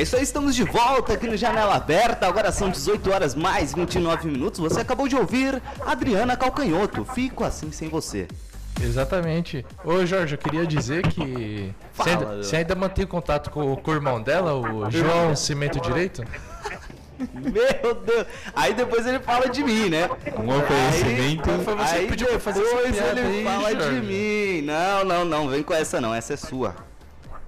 É 0.00 0.02
isso 0.02 0.16
aí, 0.16 0.22
estamos 0.22 0.54
de 0.54 0.64
volta 0.64 1.12
aqui 1.12 1.26
no 1.26 1.36
Janela 1.36 1.74
Aberta. 1.74 2.26
Agora 2.26 2.50
são 2.50 2.70
18 2.70 3.12
horas 3.12 3.34
mais 3.34 3.74
29 3.74 4.28
minutos. 4.28 4.58
Você 4.58 4.80
acabou 4.80 5.06
de 5.06 5.14
ouvir 5.14 5.60
Adriana 5.84 6.38
Calcanhoto. 6.38 7.04
Fico 7.04 7.44
assim 7.44 7.70
sem 7.70 7.90
você. 7.90 8.26
Exatamente. 8.80 9.62
Ô 9.84 10.06
Jorge, 10.06 10.36
eu 10.36 10.38
queria 10.38 10.66
dizer 10.66 11.06
que. 11.06 11.74
Fala, 11.92 12.08
você, 12.08 12.10
ainda, 12.16 12.42
você 12.42 12.56
ainda 12.56 12.74
mantém 12.74 13.06
contato 13.06 13.50
com, 13.50 13.76
com 13.76 13.90
o 13.90 13.94
irmão 13.94 14.22
dela, 14.22 14.54
o 14.54 14.90
João 14.90 15.36
Cimento 15.36 15.78
Direito? 15.78 16.24
Meu 17.34 17.94
Deus. 17.94 18.26
Aí 18.56 18.72
depois 18.72 19.06
ele 19.06 19.18
fala 19.18 19.50
de 19.50 19.62
mim, 19.62 19.90
né? 19.90 20.08
Um 20.38 20.48
oferecimento. 20.48 21.50
Aí, 21.50 21.62
Foi 21.62 21.74
você 21.74 21.94
que 21.94 22.00
aí 22.00 22.06
pediu 22.06 22.26
pra 22.28 22.40
fazer 22.40 22.62
essa 22.62 22.90
piada 22.90 23.20
ele 23.20 23.36
aí, 23.36 23.44
fala 23.44 23.74
de 23.74 23.82
Jorge. 23.84 24.00
mim. 24.00 24.62
Não, 24.62 25.04
não, 25.04 25.24
não. 25.26 25.48
Vem 25.50 25.62
com 25.62 25.74
essa 25.74 26.00
não. 26.00 26.14
Essa 26.14 26.32
é 26.32 26.36
sua. 26.38 26.88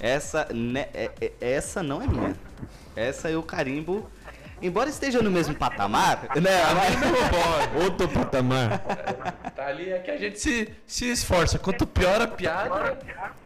Essa, 0.02 0.48
né, 0.52 0.88
é- 0.92 1.10
é- 1.20 1.32
essa 1.40 1.82
não 1.82 2.02
é 2.02 2.06
minha. 2.06 2.34
Essa 2.96 3.30
eu 3.30 3.42
carimbo. 3.42 4.10
Embora 4.60 4.88
esteja 4.88 5.20
no 5.20 5.30
mesmo 5.30 5.54
patamar, 5.56 6.22
né? 6.40 6.50
mas- 6.74 7.82
Outro 7.84 8.08
patamar. 8.08 8.78
Tá 9.56 9.66
ali 9.66 9.90
é 9.90 9.98
que 9.98 10.10
a 10.10 10.16
gente 10.16 10.38
se, 10.38 10.68
se 10.86 11.10
esforça. 11.10 11.58
Quanto 11.58 11.84
pior 11.86 12.20
a 12.20 12.28
piada. 12.28 12.96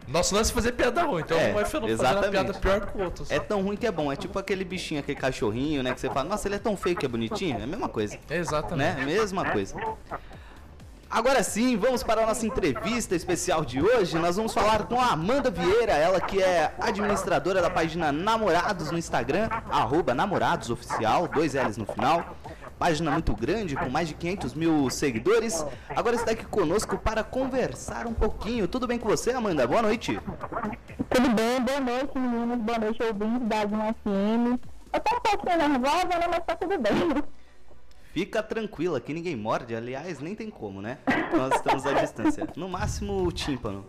Nosso 0.06 0.34
lance 0.34 0.50
é 0.52 0.54
fazer 0.54 0.72
piada 0.72 1.02
ruim. 1.02 1.22
Então 1.22 1.38
É, 1.38 1.50
um 1.50 1.54
vai 1.54 1.64
fazer 1.64 1.78
uma 1.78 1.90
exatamente. 1.90 2.30
piada 2.30 2.54
pior 2.54 2.80
que 2.86 2.98
o 2.98 3.02
outro. 3.04 3.26
É 3.30 3.40
tão 3.40 3.62
ruim 3.62 3.76
que 3.76 3.86
é 3.86 3.90
bom. 3.90 4.12
É 4.12 4.16
tipo 4.16 4.38
aquele 4.38 4.62
bichinho, 4.64 5.00
aquele 5.00 5.18
cachorrinho, 5.18 5.82
né? 5.82 5.94
Que 5.94 6.00
você 6.00 6.08
fala, 6.08 6.24
nossa, 6.28 6.46
ele 6.48 6.56
é 6.56 6.58
tão 6.58 6.76
feio 6.76 6.94
que 6.96 7.04
é 7.06 7.08
bonitinho. 7.08 7.58
É 7.58 7.62
a 7.62 7.66
mesma 7.66 7.88
coisa. 7.88 8.18
Exatamente. 8.30 8.98
né? 8.98 9.04
Mesma 9.06 9.50
coisa. 9.50 9.74
Agora 11.08 11.42
sim, 11.42 11.76
vamos 11.76 12.02
para 12.02 12.22
a 12.22 12.26
nossa 12.26 12.44
entrevista 12.44 13.14
especial 13.14 13.64
de 13.64 13.80
hoje. 13.80 14.18
Nós 14.18 14.36
vamos 14.36 14.52
falar 14.52 14.86
com 14.86 15.00
a 15.00 15.12
Amanda 15.12 15.50
Vieira, 15.50 15.92
ela 15.92 16.20
que 16.20 16.42
é 16.42 16.74
administradora 16.80 17.62
da 17.62 17.70
página 17.70 18.10
Namorados 18.10 18.90
no 18.90 18.98
Instagram, 18.98 19.48
arroba 19.70 20.14
Namorados 20.14 20.68
Oficial, 20.68 21.28
dois 21.28 21.54
L's 21.54 21.76
no 21.76 21.86
final. 21.86 22.36
Página 22.76 23.10
muito 23.12 23.34
grande, 23.34 23.76
com 23.76 23.88
mais 23.88 24.08
de 24.08 24.14
500 24.14 24.52
mil 24.54 24.90
seguidores. 24.90 25.64
Agora 25.88 26.16
está 26.16 26.32
aqui 26.32 26.44
conosco 26.44 26.98
para 26.98 27.22
conversar 27.24 28.06
um 28.06 28.12
pouquinho. 28.12 28.68
Tudo 28.68 28.86
bem 28.86 28.98
com 28.98 29.08
você, 29.08 29.30
Amanda? 29.30 29.66
Boa 29.66 29.80
noite. 29.82 30.20
Tudo 31.08 31.28
bem? 31.30 31.60
Boa 31.62 31.80
noite, 31.80 32.18
meninas. 32.18 32.58
Boa 32.58 32.78
noite, 32.78 33.02
ouvintes 33.02 33.48
da 33.48 33.60
Zoom 33.60 33.94
FM. 33.94 34.60
Eu 34.92 35.00
tô 35.00 35.16
um 35.16 35.20
pouquinho 35.20 35.68
nervosa, 35.68 36.06
né? 36.06 36.26
Mas 36.28 36.44
tá 36.44 36.56
tudo 36.56 36.78
bem. 36.78 37.22
Fica 38.16 38.42
tranquila, 38.42 38.98
que 38.98 39.12
ninguém 39.12 39.36
morde. 39.36 39.76
Aliás, 39.76 40.20
nem 40.20 40.34
tem 40.34 40.48
como, 40.48 40.80
né? 40.80 40.96
Nós 41.36 41.54
estamos 41.56 41.84
à 41.84 41.92
distância. 42.00 42.48
No 42.56 42.66
máximo, 42.66 43.22
o 43.22 43.30
tímpano. 43.30 43.84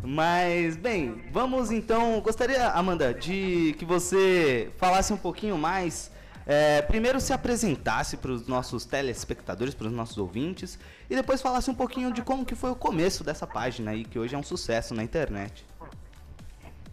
Mas, 0.00 0.76
bem, 0.76 1.24
vamos 1.32 1.72
então. 1.72 2.20
Gostaria, 2.20 2.68
Amanda, 2.68 3.12
de 3.12 3.74
que 3.76 3.84
você 3.84 4.70
falasse 4.78 5.12
um 5.12 5.16
pouquinho 5.16 5.58
mais. 5.58 6.12
é, 6.46 6.80
primeiro, 6.82 7.20
se 7.20 7.32
apresentasse 7.32 8.16
para 8.16 8.30
os 8.30 8.46
nossos 8.46 8.84
telespectadores, 8.84 9.74
para 9.74 9.88
os 9.88 9.92
nossos 9.92 10.16
ouvintes, 10.16 10.78
e 11.10 11.16
depois 11.16 11.42
falasse 11.42 11.68
um 11.68 11.74
pouquinho 11.74 12.12
de 12.12 12.22
como 12.22 12.44
que 12.44 12.54
foi 12.54 12.70
o 12.70 12.76
começo 12.76 13.24
dessa 13.24 13.48
página 13.48 13.90
aí, 13.90 14.04
que 14.04 14.16
hoje 14.16 14.36
é 14.36 14.38
um 14.38 14.44
sucesso 14.44 14.94
na 14.94 15.02
internet. 15.02 15.66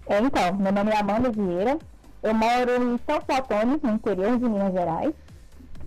É, 0.08 0.20
Então, 0.20 0.56
meu 0.56 0.72
nome 0.72 0.90
é 0.90 0.98
Amanda 0.98 1.30
Vieira. 1.30 1.78
Eu 2.24 2.34
moro 2.34 2.84
em 2.84 3.00
São 3.08 3.22
Platônio, 3.22 3.80
no 3.84 3.92
interior 3.92 4.40
de 4.40 4.46
Minas 4.46 4.74
Gerais. 4.74 5.14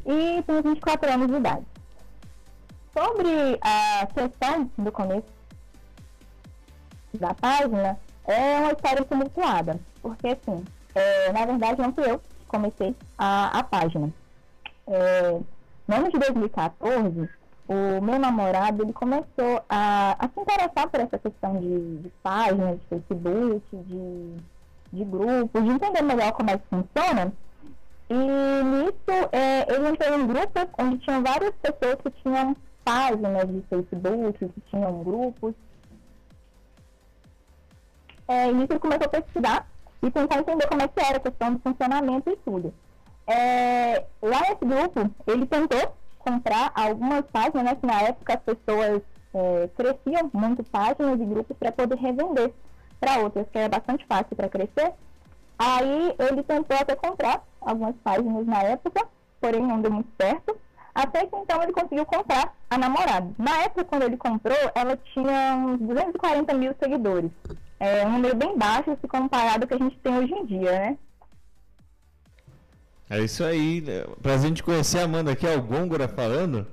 E 0.04 0.42
tenho 0.42 0.62
24 0.62 1.12
anos 1.12 1.28
de 1.28 1.34
idade. 1.34 1.66
Sobre 2.92 3.58
a 3.60 4.06
questão 4.06 4.70
do 4.76 4.92
começo 4.92 5.26
da 7.14 7.34
página, 7.34 7.98
é 8.24 8.58
uma 8.58 8.72
história 8.72 9.04
tumultuada. 9.04 9.80
Porque, 10.00 10.28
assim, 10.28 10.64
é, 10.94 11.32
na 11.32 11.46
verdade, 11.46 11.80
não 11.80 11.92
fui 11.92 12.10
eu 12.10 12.18
que 12.18 12.46
comecei 12.46 12.94
a, 13.16 13.58
a 13.58 13.62
página. 13.62 14.12
É, 14.86 15.40
no 15.88 15.96
ano 15.96 16.10
de 16.10 16.18
2014, 16.18 17.28
o 17.68 18.00
meu 18.02 18.18
namorado 18.18 18.82
ele 18.82 18.92
começou 18.92 19.62
a, 19.68 20.16
a 20.18 20.28
se 20.28 20.40
interessar 20.40 20.88
por 20.88 21.00
essa 21.00 21.18
questão 21.18 21.58
de, 21.58 21.98
de 21.98 22.08
páginas, 22.22 22.78
de 22.80 22.86
Facebook, 22.86 23.62
de, 23.72 24.36
de 24.92 25.04
grupos, 25.04 25.62
de 25.62 25.70
entender 25.70 26.02
melhor 26.02 26.32
como 26.32 26.50
é 26.50 26.58
que 26.58 26.66
funciona. 26.68 27.32
E 28.12 28.62
nisso, 28.64 29.28
é, 29.32 29.74
ele 29.74 29.88
entrou 29.88 30.18
em 30.18 30.22
um 30.22 30.26
grupo 30.26 30.60
onde 30.78 30.98
tinham 30.98 31.22
várias 31.22 31.54
pessoas 31.54 31.96
que 32.02 32.10
tinham 32.22 32.54
páginas 32.84 33.48
de 33.48 33.62
Facebook, 33.62 34.48
que 34.50 34.60
tinham 34.68 35.02
grupos. 35.02 35.54
É, 38.28 38.50
e 38.50 38.52
nisso 38.52 38.72
ele 38.72 38.80
começou 38.80 39.06
a 39.06 39.08
pesquisar 39.08 39.66
e 40.02 40.10
tentar 40.10 40.40
entender 40.40 40.66
como 40.66 40.82
é 40.82 40.88
que 40.88 41.00
era 41.00 41.16
a 41.16 41.20
questão 41.20 41.54
do 41.54 41.60
funcionamento 41.60 42.28
e 42.28 42.36
tudo. 42.36 42.74
É, 43.26 44.04
lá 44.20 44.40
nesse 44.40 44.64
grupo, 44.64 45.10
ele 45.26 45.46
tentou 45.46 45.96
comprar 46.18 46.70
algumas 46.74 47.22
páginas, 47.30 47.64
né, 47.64 47.74
que 47.76 47.86
na 47.86 48.02
época 48.02 48.34
as 48.34 48.42
pessoas 48.42 49.02
é, 49.32 49.70
cresciam 49.74 50.30
muito 50.34 50.62
páginas 50.64 51.18
e 51.18 51.24
grupos 51.24 51.56
para 51.56 51.72
poder 51.72 51.96
revender 51.96 52.52
para 53.00 53.20
outras, 53.20 53.46
que 53.50 53.56
era 53.56 53.70
bastante 53.70 54.04
fácil 54.04 54.36
para 54.36 54.50
crescer. 54.50 54.92
Aí 55.58 56.14
ele 56.18 56.42
tentou 56.42 56.76
até 56.76 56.94
comprar 56.94 57.42
algumas 57.64 57.94
páginas 58.02 58.46
na 58.46 58.62
época, 58.62 59.06
porém 59.40 59.66
não 59.66 59.80
deu 59.80 59.90
muito 59.92 60.10
certo. 60.20 60.56
Até 60.94 61.26
que 61.26 61.36
então 61.36 61.62
ele 61.62 61.72
conseguiu 61.72 62.04
comprar 62.04 62.54
a 62.68 62.76
namorada. 62.76 63.30
Na 63.38 63.62
época, 63.62 63.84
quando 63.84 64.02
ele 64.02 64.16
comprou, 64.16 64.58
ela 64.74 64.96
tinha 65.14 65.54
uns 65.56 65.80
240 65.80 66.54
mil 66.54 66.74
seguidores. 66.78 67.30
É 67.80 68.06
um 68.06 68.12
número 68.12 68.36
bem 68.36 68.56
baixo 68.56 68.96
se 69.00 69.08
comparado 69.08 69.64
ao 69.64 69.68
que 69.68 69.74
a 69.74 69.78
gente 69.78 69.98
tem 69.98 70.16
hoje 70.16 70.32
em 70.32 70.44
dia, 70.44 70.72
né? 70.72 70.98
É 73.08 73.20
isso 73.20 73.42
aí. 73.42 73.80
né? 73.80 74.04
Pra 74.22 74.36
gente 74.36 74.62
conhecer 74.62 74.98
a 74.98 75.04
Amanda 75.04 75.32
aqui, 75.32 75.46
é 75.46 75.56
o 75.56 75.62
Gôngora 75.62 76.08
falando. 76.08 76.66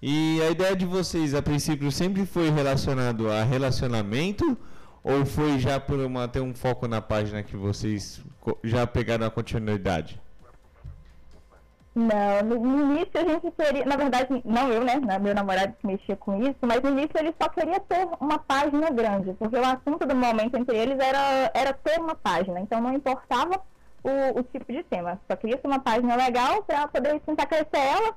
E 0.00 0.40
a 0.42 0.50
ideia 0.50 0.76
de 0.76 0.86
vocês, 0.86 1.34
a 1.34 1.42
princípio, 1.42 1.90
sempre 1.90 2.24
foi 2.24 2.50
relacionado 2.50 3.30
a 3.30 3.42
relacionamento? 3.42 4.56
Ou 5.02 5.24
foi 5.24 5.58
já 5.58 5.78
por 5.78 5.98
uma, 6.00 6.26
ter 6.26 6.40
um 6.40 6.54
foco 6.54 6.88
na 6.88 7.00
página 7.00 7.42
que 7.42 7.56
vocês 7.56 8.20
já 8.64 8.86
pegaram 8.86 9.26
a 9.26 9.30
continuidade? 9.30 10.20
Não, 11.96 12.42
no 12.42 12.92
início 12.92 13.10
a 13.14 13.24
gente 13.24 13.50
queria, 13.52 13.86
na 13.86 13.96
verdade, 13.96 14.42
não 14.44 14.70
eu, 14.70 14.84
né? 14.84 15.00
Meu 15.18 15.34
namorado 15.34 15.72
que 15.80 15.86
mexia 15.86 16.14
com 16.14 16.42
isso, 16.42 16.58
mas 16.60 16.82
no 16.82 16.90
início 16.90 17.16
ele 17.16 17.34
só 17.40 17.48
queria 17.48 17.80
ter 17.80 18.06
uma 18.20 18.38
página 18.38 18.90
grande, 18.90 19.32
porque 19.32 19.56
o 19.56 19.64
assunto 19.64 20.04
do 20.06 20.14
momento 20.14 20.58
entre 20.58 20.76
eles 20.76 20.98
era, 20.98 21.50
era 21.54 21.72
ter 21.72 21.98
uma 21.98 22.14
página, 22.14 22.60
então 22.60 22.82
não 22.82 22.92
importava 22.92 23.62
o, 24.04 24.40
o 24.40 24.42
tipo 24.42 24.70
de 24.70 24.82
tema, 24.82 25.18
só 25.26 25.36
queria 25.36 25.56
ter 25.56 25.66
uma 25.66 25.80
página 25.80 26.16
legal 26.16 26.62
para 26.64 26.86
poder 26.86 27.18
tentar 27.20 27.46
crescer 27.46 27.78
ela. 27.78 28.14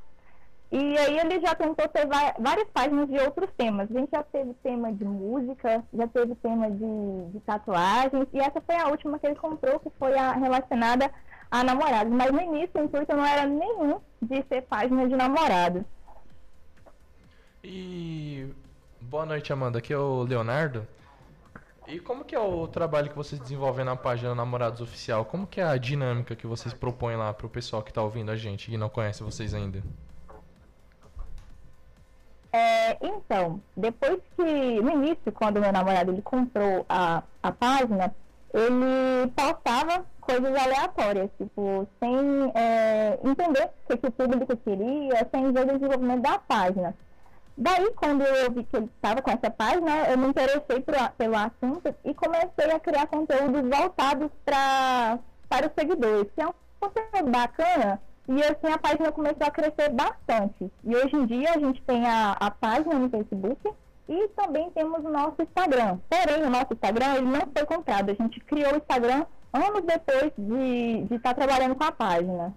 E 0.71 0.97
aí 0.97 1.17
ele 1.17 1.39
já 1.39 1.55
tentou 1.55 1.87
ter 1.87 2.05
várias 2.37 2.67
páginas 2.71 3.07
de 3.07 3.17
outros 3.17 3.49
temas. 3.57 3.89
A 3.89 3.99
gente 3.99 4.11
já 4.11 4.21
teve 4.21 4.53
tema 4.61 4.93
de 4.93 5.03
música, 5.03 5.83
já 5.91 6.07
teve 6.07 6.35
tema 6.35 6.69
de, 6.69 7.31
de 7.31 7.39
tatuagens, 7.39 8.27
e 8.33 8.39
essa 8.39 8.61
foi 8.61 8.75
a 8.75 8.89
última 8.89 9.17
que 9.17 9.25
ele 9.25 9.35
comprou, 9.35 9.79
que 9.79 9.89
foi 9.97 10.15
a 10.15 10.33
relacionada 10.33 11.09
a 11.51 11.63
namorados. 11.63 12.13
Mas 12.13 12.31
no 12.31 12.41
início 12.41 12.79
o 12.79 12.83
intuito 12.83 13.15
não 13.15 13.25
era 13.25 13.45
nenhum 13.45 13.99
de 14.21 14.43
ser 14.47 14.61
página 14.63 15.07
de 15.07 15.15
namorados. 15.15 15.83
E 17.63 18.47
boa 19.01 19.25
noite, 19.25 19.51
Amanda. 19.51 19.79
Aqui 19.79 19.93
é 19.93 19.97
o 19.97 20.23
Leonardo. 20.23 20.87
E 21.87 21.99
como 21.99 22.23
que 22.23 22.35
é 22.35 22.39
o 22.39 22.67
trabalho 22.67 23.09
que 23.09 23.15
vocês 23.15 23.41
desenvolvem 23.41 23.83
na 23.83 23.95
página 23.95 24.35
Namorados 24.35 24.79
Oficial? 24.79 25.25
Como 25.25 25.47
que 25.47 25.59
é 25.59 25.63
a 25.63 25.75
dinâmica 25.75 26.35
que 26.35 26.45
vocês 26.45 26.71
propõem 26.71 27.17
lá 27.17 27.33
pro 27.33 27.49
pessoal 27.49 27.81
que 27.81 27.91
tá 27.91 28.03
ouvindo 28.03 28.29
a 28.29 28.35
gente 28.35 28.71
e 28.71 28.77
não 28.77 28.89
conhece 28.89 29.23
vocês 29.23 29.55
ainda? 29.55 29.81
É, 32.53 32.95
então, 33.01 33.59
depois 33.75 34.19
que, 34.35 34.81
no 34.81 34.91
início, 34.91 35.31
quando 35.33 35.59
meu 35.59 35.71
namorado 35.71 36.11
ele 36.11 36.21
comprou 36.21 36.85
a, 36.87 37.23
a 37.41 37.51
página, 37.51 38.13
ele 38.53 39.31
postava 39.35 40.05
coisas 40.29 40.55
aleatórias, 40.63 41.29
tipo, 41.37 41.87
sem 41.99 42.51
é, 42.55 43.19
entender 43.23 43.65
o 43.65 43.87
que, 43.87 43.97
que 43.97 44.07
o 44.07 44.11
público 44.11 44.57
queria, 44.57 45.27
sem 45.33 45.51
ver 45.51 45.63
o 45.63 45.77
desenvolvimento 45.77 46.21
da 46.21 46.37
página. 46.39 46.93
Daí, 47.57 47.91
quando 47.95 48.21
eu 48.23 48.51
vi 48.51 48.63
que 48.63 48.77
ele 48.77 48.85
estava 48.95 49.21
com 49.21 49.31
essa 49.31 49.49
página, 49.51 50.07
eu 50.09 50.17
me 50.17 50.27
interessei 50.27 50.79
por, 50.81 50.95
a- 50.95 51.09
pelo 51.17 51.35
assunto 51.35 51.93
e 52.05 52.13
comecei 52.13 52.71
a 52.73 52.79
criar 52.79 53.07
conteúdos 53.07 53.61
voltados 53.69 54.29
pra, 54.45 55.19
para 55.49 55.67
os 55.67 55.73
seguidores, 55.77 56.31
que 56.33 56.41
é 56.41 56.47
um 56.47 56.53
conteúdo 56.79 57.31
bacana. 57.31 57.99
E 58.29 58.43
assim 58.43 58.71
a 58.71 58.77
página 58.77 59.11
começou 59.11 59.45
a 59.47 59.51
crescer 59.51 59.89
bastante. 59.89 60.71
E 60.83 60.95
hoje 60.95 61.15
em 61.15 61.25
dia 61.25 61.49
a 61.55 61.59
gente 61.59 61.81
tem 61.81 62.05
a, 62.07 62.33
a 62.39 62.51
página 62.51 62.93
no 62.93 63.09
Facebook 63.09 63.69
e 64.07 64.27
também 64.29 64.69
temos 64.71 65.03
o 65.03 65.09
nosso 65.09 65.41
Instagram. 65.41 65.97
Porém, 66.07 66.43
o 66.43 66.49
nosso 66.49 66.71
Instagram 66.73 67.15
ele 67.15 67.25
não 67.25 67.41
foi 67.53 67.65
comprado. 67.65 68.11
A 68.11 68.13
gente 68.13 68.39
criou 68.41 68.73
o 68.73 68.77
Instagram 68.77 69.25
anos 69.53 69.83
depois 69.85 70.31
de 70.37 71.15
estar 71.15 71.33
trabalhando 71.33 71.75
com 71.75 71.83
a 71.83 71.91
página. 71.91 72.53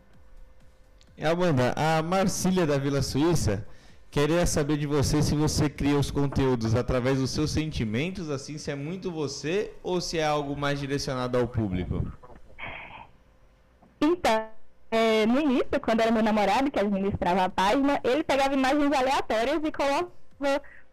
E, 1.17 1.25
Amanda, 1.25 1.75
a 1.77 2.03
Marcília 2.03 2.67
da 2.67 2.79
Vila 2.79 3.03
Suíça 3.03 3.67
queria 4.11 4.47
saber 4.47 4.77
de 4.77 4.87
você 4.87 5.23
se 5.23 5.35
você 5.35 5.69
cria 5.69 5.99
os 5.99 6.11
conteúdos 6.11 6.75
através 6.75 7.19
dos 7.19 7.31
seus 7.31 7.51
sentimentos, 7.51 8.29
assim, 8.29 8.59
se 8.59 8.71
é 8.71 8.75
muito 8.75 9.11
você 9.11 9.73
ou 9.83 10.01
se 10.01 10.19
é 10.19 10.25
algo 10.25 10.57
mais 10.57 10.79
direcionado 10.79 11.39
ao 11.39 11.47
público. 11.49 12.05
é, 14.91 15.25
no 15.27 15.41
início, 15.41 15.81
quando 15.81 16.01
era 16.01 16.11
meu 16.11 16.23
namorado 16.23 16.71
que 16.71 16.79
administrava 16.79 17.45
a 17.45 17.49
página, 17.49 18.01
ele 18.05 18.23
pegava 18.23 18.53
imagens 18.53 18.93
aleatórias 18.93 19.61
e 19.65 19.73
colocava 19.73 20.11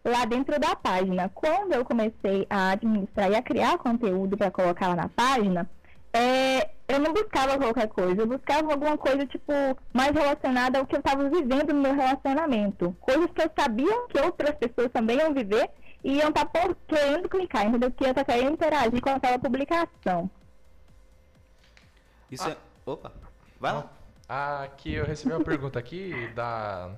lá 0.04 0.24
dentro 0.24 0.58
da 0.58 0.74
página. 0.74 1.28
Quando 1.28 1.72
eu 1.72 1.84
comecei 1.84 2.46
a 2.48 2.70
administrar 2.70 3.30
e 3.30 3.34
a 3.36 3.42
criar 3.42 3.78
conteúdo 3.78 4.36
para 4.36 4.50
colocar 4.50 4.88
lá 4.88 4.96
na 4.96 5.08
página, 5.08 5.68
é, 6.12 6.70
eu 6.88 6.98
não 6.98 7.12
buscava 7.12 7.56
qualquer 7.56 7.88
coisa, 7.88 8.22
eu 8.22 8.26
buscava 8.26 8.72
alguma 8.72 8.98
coisa, 8.98 9.24
tipo, 9.26 9.52
mais 9.92 10.10
relacionada 10.10 10.78
ao 10.78 10.86
que 10.86 10.96
eu 10.96 10.98
estava 10.98 11.28
vivendo 11.28 11.72
no 11.72 11.82
meu 11.82 11.94
relacionamento. 11.94 12.96
Coisas 13.00 13.30
que 13.30 13.42
eu 13.42 13.50
sabia 13.56 14.06
que 14.08 14.20
outras 14.20 14.54
pessoas 14.56 14.90
também 14.92 15.18
iam 15.18 15.32
viver 15.32 15.70
e 16.02 16.16
iam 16.16 16.30
estar 16.30 16.46
tá 16.46 16.74
querendo 16.88 17.28
clicar, 17.28 17.66
entendeu? 17.66 17.90
Que 17.92 18.04
ia 18.04 18.10
estar 18.10 18.24
tá 18.24 18.32
querendo 18.32 18.54
interagir 18.54 19.00
com 19.00 19.10
aquela 19.10 19.38
publicação. 19.38 20.30
Isso 22.30 22.48
ah. 22.48 22.52
é... 22.52 22.56
Opa, 22.86 23.12
vai 23.60 23.72
lá. 23.72 23.90
Aqui 24.28 24.94
eu 24.94 25.04
recebi 25.04 25.32
uma 25.32 25.44
pergunta 25.44 25.78
aqui 25.78 26.28
da 26.34 26.90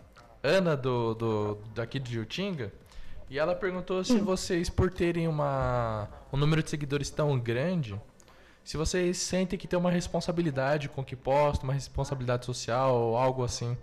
Ana 0.42 0.76
do, 0.76 1.14
do 1.14 1.58
daqui 1.74 1.98
de 1.98 2.14
Jutinga. 2.14 2.72
E 3.28 3.38
ela 3.38 3.54
perguntou 3.54 4.04
se 4.04 4.18
vocês, 4.18 4.68
por 4.68 4.90
terem 4.90 5.26
uma, 5.26 6.08
um 6.30 6.36
número 6.36 6.62
de 6.62 6.68
seguidores 6.68 7.08
tão 7.08 7.38
grande, 7.38 7.98
se 8.64 8.76
vocês 8.76 9.18
sentem 9.18 9.58
que 9.58 9.66
tem 9.66 9.78
uma 9.78 9.90
responsabilidade 9.90 10.88
com 10.88 11.00
o 11.00 11.04
que 11.04 11.16
postam, 11.16 11.68
uma 11.68 11.74
responsabilidade 11.74 12.46
social 12.46 12.94
ou 12.94 13.16
algo 13.16 13.44
assim. 13.44 13.76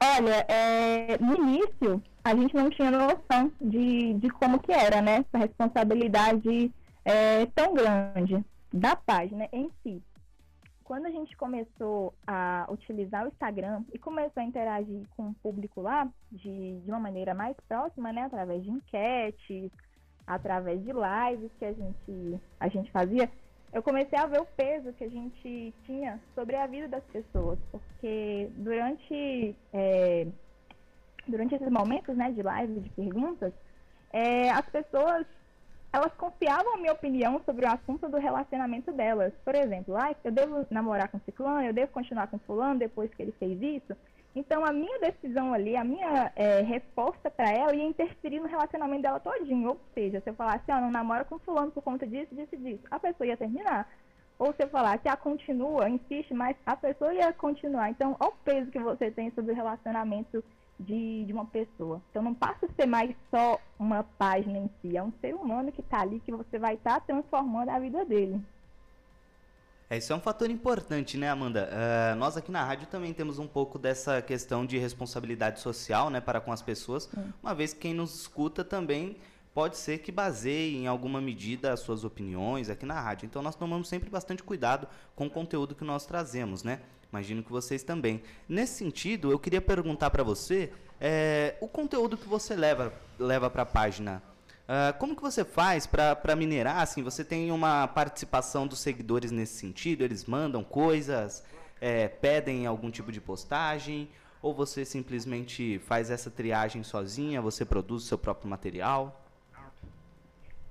Olha, 0.00 0.46
é, 0.48 1.18
no 1.18 1.34
início 1.34 2.02
a 2.24 2.34
gente 2.34 2.54
não 2.54 2.70
tinha 2.70 2.90
noção 2.90 3.52
de, 3.60 4.14
de 4.14 4.30
como 4.30 4.58
que 4.58 4.72
era, 4.72 5.00
né? 5.00 5.24
Essa 5.26 5.38
responsabilidade 5.38 6.72
é, 7.04 7.46
tão 7.46 7.74
grande 7.74 8.44
da 8.72 8.94
página 8.94 9.48
em 9.52 9.70
si. 9.82 10.02
Quando 10.84 11.06
a 11.06 11.10
gente 11.10 11.36
começou 11.36 12.14
a 12.26 12.66
utilizar 12.70 13.24
o 13.24 13.28
Instagram 13.28 13.82
e 13.92 13.98
começou 13.98 14.42
a 14.42 14.44
interagir 14.44 15.06
com 15.16 15.28
o 15.28 15.34
público 15.34 15.82
lá 15.82 16.08
de, 16.32 16.80
de 16.80 16.90
uma 16.90 17.00
maneira 17.00 17.34
mais 17.34 17.56
próxima, 17.66 18.12
né? 18.12 18.22
Através 18.22 18.62
de 18.62 18.70
enquetes, 18.70 19.70
através 20.28 20.84
de 20.84 20.92
lives 20.92 21.50
que 21.58 21.64
a 21.64 21.72
gente, 21.72 22.40
a 22.60 22.68
gente 22.68 22.90
fazia, 22.90 23.30
eu 23.72 23.82
comecei 23.82 24.18
a 24.18 24.26
ver 24.26 24.40
o 24.40 24.46
peso 24.46 24.92
que 24.92 25.04
a 25.04 25.08
gente 25.08 25.74
tinha 25.84 26.20
sobre 26.34 26.56
a 26.56 26.66
vida 26.66 26.86
das 26.88 27.04
pessoas, 27.04 27.58
porque 27.70 28.50
durante, 28.56 29.56
é, 29.72 30.26
durante 31.26 31.54
esses 31.54 31.70
momentos 31.70 32.16
né, 32.16 32.30
de 32.30 32.42
live, 32.42 32.80
de 32.80 32.90
perguntas, 32.90 33.52
é, 34.12 34.50
as 34.50 34.66
pessoas 34.68 35.26
elas 35.90 36.12
confiavam 36.14 36.74
a 36.74 36.76
minha 36.76 36.92
opinião 36.92 37.40
sobre 37.46 37.64
o 37.64 37.68
assunto 37.68 38.08
do 38.08 38.18
relacionamento 38.18 38.92
delas. 38.92 39.32
Por 39.42 39.54
exemplo, 39.54 39.96
ah, 39.96 40.14
eu 40.22 40.30
devo 40.30 40.66
namorar 40.70 41.08
com 41.08 41.18
ciclano, 41.20 41.62
eu 41.62 41.72
devo 41.72 41.90
continuar 41.92 42.26
com 42.26 42.38
fulano 42.40 42.78
depois 42.78 43.12
que 43.14 43.22
ele 43.22 43.32
fez 43.32 43.60
isso. 43.60 43.96
Então, 44.38 44.64
a 44.64 44.72
minha 44.72 45.00
decisão 45.00 45.52
ali, 45.52 45.76
a 45.76 45.82
minha 45.82 46.32
é, 46.36 46.60
resposta 46.62 47.28
para 47.28 47.50
ela 47.50 47.74
ia 47.74 47.84
interferir 47.84 48.38
no 48.38 48.46
relacionamento 48.46 49.02
dela 49.02 49.18
todinho. 49.18 49.70
Ou 49.70 49.80
seja, 49.92 50.20
se 50.20 50.30
eu 50.30 50.34
falasse, 50.34 50.70
ah, 50.70 50.80
não 50.80 50.92
namora 50.92 51.24
com 51.24 51.40
fulano 51.40 51.72
por 51.72 51.82
conta 51.82 52.06
disso, 52.06 52.32
disso 52.36 52.54
e 52.54 52.56
disso, 52.56 52.84
a 52.88 53.00
pessoa 53.00 53.26
ia 53.26 53.36
terminar. 53.36 53.90
Ou 54.38 54.52
se 54.52 54.62
eu 54.62 54.68
falasse, 54.68 55.08
ah, 55.08 55.16
continua, 55.16 55.90
insiste, 55.90 56.32
mas 56.32 56.56
a 56.64 56.76
pessoa 56.76 57.12
ia 57.12 57.32
continuar. 57.32 57.90
Então, 57.90 58.16
olha 58.20 58.30
o 58.30 58.36
peso 58.44 58.70
que 58.70 58.78
você 58.78 59.10
tem 59.10 59.32
sobre 59.32 59.50
o 59.50 59.56
relacionamento 59.56 60.44
de, 60.78 61.24
de 61.24 61.32
uma 61.32 61.46
pessoa. 61.46 62.00
Então, 62.10 62.22
não 62.22 62.32
passa 62.32 62.66
a 62.66 62.72
ser 62.74 62.86
mais 62.86 63.16
só 63.34 63.58
uma 63.76 64.04
página 64.04 64.56
em 64.56 64.70
si. 64.80 64.96
É 64.96 65.02
um 65.02 65.12
ser 65.20 65.34
humano 65.34 65.72
que 65.72 65.80
está 65.80 66.02
ali, 66.02 66.20
que 66.20 66.30
você 66.30 66.60
vai 66.60 66.74
estar 66.74 67.00
tá 67.00 67.00
transformando 67.00 67.70
a 67.70 67.80
vida 67.80 68.04
dele. 68.04 68.40
É, 69.90 69.96
isso 69.96 70.12
é 70.12 70.16
um 70.16 70.20
fator 70.20 70.50
importante, 70.50 71.16
né, 71.16 71.30
Amanda? 71.30 71.70
Uh, 71.72 72.16
nós 72.16 72.36
aqui 72.36 72.50
na 72.50 72.62
rádio 72.62 72.86
também 72.88 73.14
temos 73.14 73.38
um 73.38 73.46
pouco 73.46 73.78
dessa 73.78 74.20
questão 74.20 74.66
de 74.66 74.76
responsabilidade 74.76 75.60
social, 75.60 76.10
né, 76.10 76.20
para 76.20 76.40
com 76.40 76.52
as 76.52 76.60
pessoas, 76.60 77.08
uma 77.42 77.54
vez 77.54 77.72
que 77.72 77.80
quem 77.80 77.94
nos 77.94 78.14
escuta 78.20 78.62
também 78.62 79.16
pode 79.54 79.78
ser 79.78 79.98
que 79.98 80.12
baseie 80.12 80.76
em 80.76 80.86
alguma 80.86 81.22
medida 81.22 81.72
as 81.72 81.80
suas 81.80 82.04
opiniões 82.04 82.68
aqui 82.68 82.84
na 82.84 83.00
rádio. 83.00 83.24
Então 83.24 83.40
nós 83.40 83.56
tomamos 83.56 83.88
sempre 83.88 84.10
bastante 84.10 84.42
cuidado 84.42 84.86
com 85.16 85.26
o 85.26 85.30
conteúdo 85.30 85.74
que 85.74 85.84
nós 85.84 86.04
trazemos, 86.04 86.62
né? 86.62 86.80
Imagino 87.10 87.42
que 87.42 87.50
vocês 87.50 87.82
também. 87.82 88.22
Nesse 88.46 88.74
sentido, 88.74 89.32
eu 89.32 89.38
queria 89.38 89.62
perguntar 89.62 90.10
para 90.10 90.22
você 90.22 90.70
é, 91.00 91.56
o 91.60 91.66
conteúdo 91.66 92.16
que 92.16 92.28
você 92.28 92.54
leva 92.54 92.92
leva 93.18 93.48
para 93.48 93.62
a 93.62 93.66
página 93.66 94.22
Uh, 94.68 94.92
como 94.98 95.16
que 95.16 95.22
você 95.22 95.46
faz 95.46 95.86
para 95.86 96.36
minerar? 96.36 96.80
Assim, 96.80 97.02
você 97.02 97.24
tem 97.24 97.50
uma 97.50 97.88
participação 97.88 98.66
dos 98.66 98.80
seguidores 98.80 99.30
nesse 99.30 99.54
sentido? 99.54 100.02
Eles 100.02 100.26
mandam 100.26 100.62
coisas, 100.62 101.42
é, 101.80 102.06
pedem 102.06 102.66
algum 102.66 102.90
tipo 102.90 103.10
de 103.10 103.18
postagem? 103.18 104.10
Ou 104.42 104.52
você 104.52 104.84
simplesmente 104.84 105.78
faz 105.80 106.10
essa 106.10 106.30
triagem 106.30 106.82
sozinha? 106.82 107.40
Você 107.40 107.64
produz 107.64 108.04
seu 108.04 108.18
próprio 108.18 108.50
material? 108.50 109.18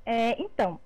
É, 0.05 0.39
então, 0.39 0.79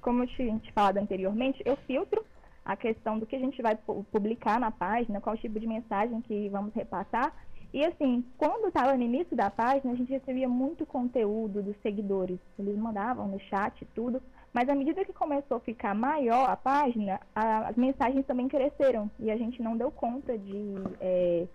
como 0.00 0.22
eu 0.22 0.28
tinha 0.28 0.56
te 0.60 0.72
falado 0.72 0.98
anteriormente, 0.98 1.60
eu 1.66 1.76
filtro 1.88 2.24
a 2.64 2.76
questão 2.76 3.18
do 3.18 3.26
que 3.26 3.34
a 3.34 3.40
gente 3.40 3.60
vai 3.60 3.76
publicar 4.12 4.60
na 4.60 4.70
página, 4.70 5.20
qual 5.20 5.36
tipo 5.36 5.58
de 5.58 5.66
mensagem 5.66 6.20
que 6.22 6.48
vamos 6.50 6.72
repassar 6.72 7.34
e 7.74 7.84
assim, 7.84 8.24
quando 8.38 8.68
estava 8.68 8.96
no 8.96 9.02
início 9.02 9.36
da 9.36 9.50
página, 9.50 9.92
a 9.92 9.96
gente 9.96 10.12
recebia 10.12 10.48
muito 10.48 10.86
conteúdo 10.86 11.60
dos 11.60 11.76
seguidores. 11.82 12.38
Eles 12.56 12.78
mandavam 12.78 13.26
no 13.26 13.40
chat 13.40 13.82
e 13.82 13.84
tudo. 13.86 14.22
Mas 14.52 14.68
à 14.68 14.76
medida 14.76 15.04
que 15.04 15.12
começou 15.12 15.56
a 15.56 15.60
ficar 15.60 15.92
maior 15.92 16.48
a 16.48 16.54
página, 16.54 17.20
a, 17.34 17.66
as 17.66 17.74
mensagens 17.74 18.24
também 18.26 18.46
cresceram. 18.46 19.10
E 19.18 19.28
a 19.28 19.36
gente 19.36 19.60
não 19.60 19.76
deu 19.76 19.90
conta 19.90 20.38
de 20.38 20.76
é, 21.00 21.48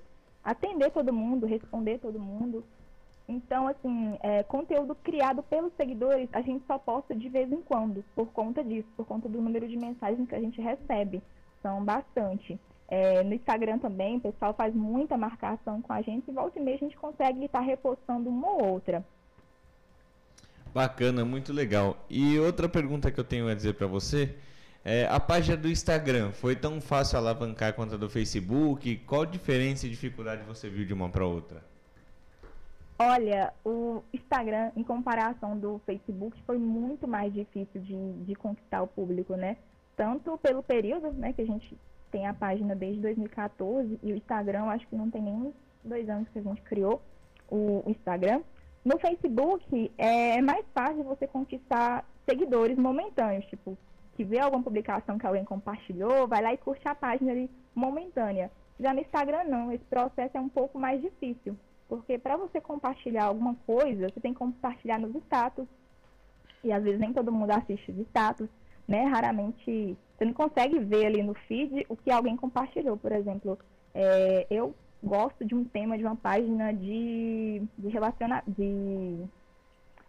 atender 0.43 0.91
todo 0.91 1.13
mundo, 1.13 1.45
responder 1.45 1.99
todo 1.99 2.19
mundo. 2.19 2.65
Então, 3.25 3.65
assim, 3.69 4.17
é, 4.19 4.43
conteúdo 4.43 4.95
criado 4.95 5.41
pelos 5.43 5.71
seguidores, 5.77 6.27
a 6.33 6.41
gente 6.41 6.65
só 6.67 6.77
posta 6.77 7.15
de 7.15 7.29
vez 7.29 7.49
em 7.49 7.61
quando, 7.61 8.03
por 8.13 8.27
conta 8.33 8.61
disso, 8.61 8.89
por 8.97 9.05
conta 9.05 9.29
do 9.29 9.41
número 9.41 9.69
de 9.69 9.77
mensagens 9.77 10.27
que 10.27 10.35
a 10.35 10.41
gente 10.41 10.59
recebe. 10.59 11.23
São 11.61 11.81
bastante. 11.85 12.59
É, 12.91 13.23
no 13.23 13.35
Instagram 13.35 13.77
também, 13.77 14.17
o 14.17 14.19
pessoal 14.19 14.53
faz 14.53 14.73
muita 14.73 15.15
marcação 15.15 15.79
com 15.81 15.93
a 15.93 16.01
gente 16.01 16.27
e 16.27 16.33
volta 16.33 16.57
e 16.57 16.61
meia 16.61 16.75
a 16.75 16.79
gente 16.79 16.97
consegue 16.97 17.45
estar 17.45 17.59
repostando 17.59 18.29
uma 18.29 18.47
ou 18.47 18.65
outra. 18.65 19.05
Bacana, 20.73 21.23
muito 21.23 21.53
legal. 21.53 21.97
E 22.09 22.39
outra 22.39 22.67
pergunta 22.67 23.11
que 23.11 23.19
eu 23.19 23.23
tenho 23.23 23.47
a 23.47 23.53
dizer 23.53 23.75
para 23.75 23.85
você 23.85 24.35
é, 24.83 25.05
a 25.07 25.19
página 25.19 25.57
do 25.57 25.69
Instagram 25.69 26.31
foi 26.31 26.55
tão 26.55 26.79
fácil 26.79 27.17
alavancar 27.17 27.73
quanto 27.73 27.95
a 27.95 27.97
do 27.97 28.09
Facebook? 28.09 28.97
Qual 29.05 29.25
diferença 29.25 29.85
e 29.85 29.89
dificuldade 29.89 30.41
você 30.43 30.69
viu 30.69 30.85
de 30.85 30.93
uma 30.93 31.09
para 31.09 31.25
outra? 31.25 31.63
Olha, 32.97 33.53
o 33.63 34.01
Instagram, 34.13 34.71
em 34.75 34.83
comparação 34.83 35.57
do 35.57 35.79
Facebook, 35.85 36.41
foi 36.45 36.57
muito 36.57 37.07
mais 37.07 37.33
difícil 37.33 37.81
de, 37.81 38.13
de 38.25 38.35
conquistar 38.35 38.81
o 38.81 38.87
público, 38.87 39.35
né? 39.35 39.57
Tanto 39.95 40.37
pelo 40.37 40.63
período 40.63 41.11
né, 41.11 41.33
que 41.33 41.41
a 41.41 41.45
gente 41.45 41.77
tem 42.11 42.27
a 42.27 42.33
página 42.33 42.75
desde 42.75 43.01
2014 43.01 43.99
e 44.01 44.13
o 44.13 44.15
Instagram, 44.15 44.63
acho 44.65 44.87
que 44.87 44.95
não 44.95 45.09
tem 45.09 45.21
nem 45.21 45.53
dois 45.83 46.09
anos 46.09 46.27
que 46.29 46.39
a 46.39 46.41
gente 46.41 46.61
criou 46.63 47.01
o 47.49 47.83
Instagram. 47.87 48.41
No 48.83 48.97
Facebook 48.99 49.91
é 49.97 50.41
mais 50.41 50.65
fácil 50.73 51.03
você 51.03 51.27
conquistar 51.27 52.05
seguidores 52.27 52.77
momentâneos, 52.77 53.45
tipo, 53.45 53.77
que 54.15 54.23
vê 54.23 54.39
alguma 54.39 54.63
publicação 54.63 55.17
que 55.17 55.25
alguém 55.25 55.43
compartilhou, 55.43 56.27
vai 56.27 56.41
lá 56.41 56.53
e 56.53 56.57
curte 56.57 56.87
a 56.87 56.95
página 56.95 57.31
ali 57.31 57.49
momentânea. 57.73 58.51
Já 58.79 58.93
no 58.93 59.01
Instagram 59.01 59.43
não, 59.45 59.71
esse 59.71 59.83
processo 59.85 60.37
é 60.37 60.39
um 60.39 60.49
pouco 60.49 60.79
mais 60.79 61.01
difícil, 61.01 61.57
porque 61.87 62.17
para 62.17 62.37
você 62.37 62.61
compartilhar 62.61 63.25
alguma 63.25 63.55
coisa, 63.65 64.09
você 64.09 64.19
tem 64.19 64.33
que 64.33 64.39
compartilhar 64.39 64.99
nos 64.99 65.15
status, 65.23 65.67
e 66.63 66.71
às 66.71 66.83
vezes 66.83 66.99
nem 66.99 67.13
todo 67.13 67.31
mundo 67.31 67.51
assiste 67.51 67.91
os 67.91 67.97
status, 68.07 68.49
né? 68.89 69.03
Raramente 69.03 69.95
você 70.17 70.25
não 70.25 70.33
consegue 70.33 70.79
ver 70.79 71.05
ali 71.05 71.21
no 71.21 71.35
feed 71.47 71.85
o 71.87 71.95
que 71.95 72.11
alguém 72.11 72.35
compartilhou. 72.35 72.97
Por 72.97 73.11
exemplo, 73.11 73.57
é, 73.93 74.47
eu 74.49 74.73
gosto 75.01 75.45
de 75.45 75.53
um 75.53 75.63
tema 75.63 75.95
de 75.95 76.03
uma 76.03 76.15
página 76.15 76.73
de, 76.73 77.61
de, 77.77 77.87
relaciona, 77.87 78.43
de, 78.47 79.23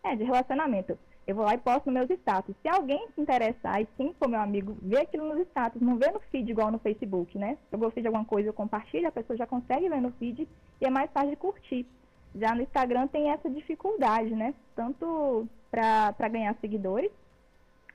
é, 0.02 0.16
de 0.16 0.24
relacionamento. 0.24 0.98
Eu 1.26 1.36
vou 1.36 1.44
lá 1.44 1.54
e 1.54 1.58
posto 1.58 1.90
meus 1.90 2.08
status. 2.10 2.56
Se 2.62 2.68
alguém 2.68 3.06
se 3.14 3.20
interessar 3.20 3.82
e 3.82 3.86
quem 3.98 4.14
for 4.14 4.28
meu 4.28 4.40
amigo 4.40 4.76
ver 4.80 5.02
aquilo 5.02 5.28
nos 5.28 5.46
status, 5.48 5.80
não 5.80 5.96
vê 5.96 6.10
no 6.10 6.18
feed 6.18 6.50
igual 6.50 6.72
no 6.72 6.78
Facebook, 6.78 7.38
né? 7.38 7.58
Se 7.68 7.76
eu 7.76 7.78
gostei 7.78 8.02
de 8.02 8.08
alguma 8.08 8.24
coisa, 8.24 8.48
eu 8.48 8.54
compartilho, 8.54 9.06
a 9.06 9.12
pessoa 9.12 9.36
já 9.36 9.46
consegue 9.46 9.88
ver 9.90 10.00
no 10.00 10.10
feed 10.12 10.48
e 10.80 10.84
é 10.86 10.90
mais 10.90 11.10
fácil 11.12 11.30
de 11.30 11.36
curtir. 11.36 11.86
Já 12.34 12.54
no 12.54 12.62
Instagram 12.62 13.06
tem 13.08 13.30
essa 13.30 13.48
dificuldade, 13.50 14.34
né? 14.34 14.54
Tanto 14.74 15.46
para 15.70 16.28
ganhar 16.28 16.56
seguidores, 16.60 17.12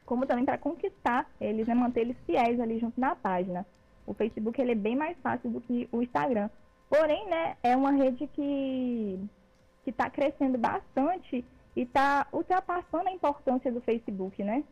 como 0.05 0.25
também 0.25 0.45
para 0.45 0.57
conquistar 0.57 1.29
eles, 1.39 1.67
né, 1.67 1.73
manter 1.73 2.01
eles 2.01 2.17
fiéis 2.25 2.59
ali 2.59 2.79
junto 2.79 2.99
na 2.99 3.15
página. 3.15 3.65
O 4.05 4.13
Facebook 4.13 4.61
ele 4.61 4.73
é 4.73 4.75
bem 4.75 4.95
mais 4.95 5.17
fácil 5.23 5.49
do 5.49 5.61
que 5.61 5.89
o 5.91 6.01
Instagram. 6.01 6.49
Porém, 6.89 7.27
né, 7.27 7.57
é 7.63 7.75
uma 7.75 7.91
rede 7.91 8.27
que 8.27 9.19
que 9.83 9.91
está 9.91 10.09
crescendo 10.09 10.57
bastante 10.57 11.45
e 11.75 11.81
está 11.81 12.27
ultrapassando 12.33 13.07
a 13.07 13.11
importância 13.11 13.71
do 13.71 13.79
Facebook, 13.81 14.43
né? 14.43 14.63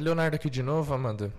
Leonardo 0.00 0.34
aqui 0.34 0.50
de 0.50 0.62
novo, 0.62 0.92
Amanda. 0.92 1.32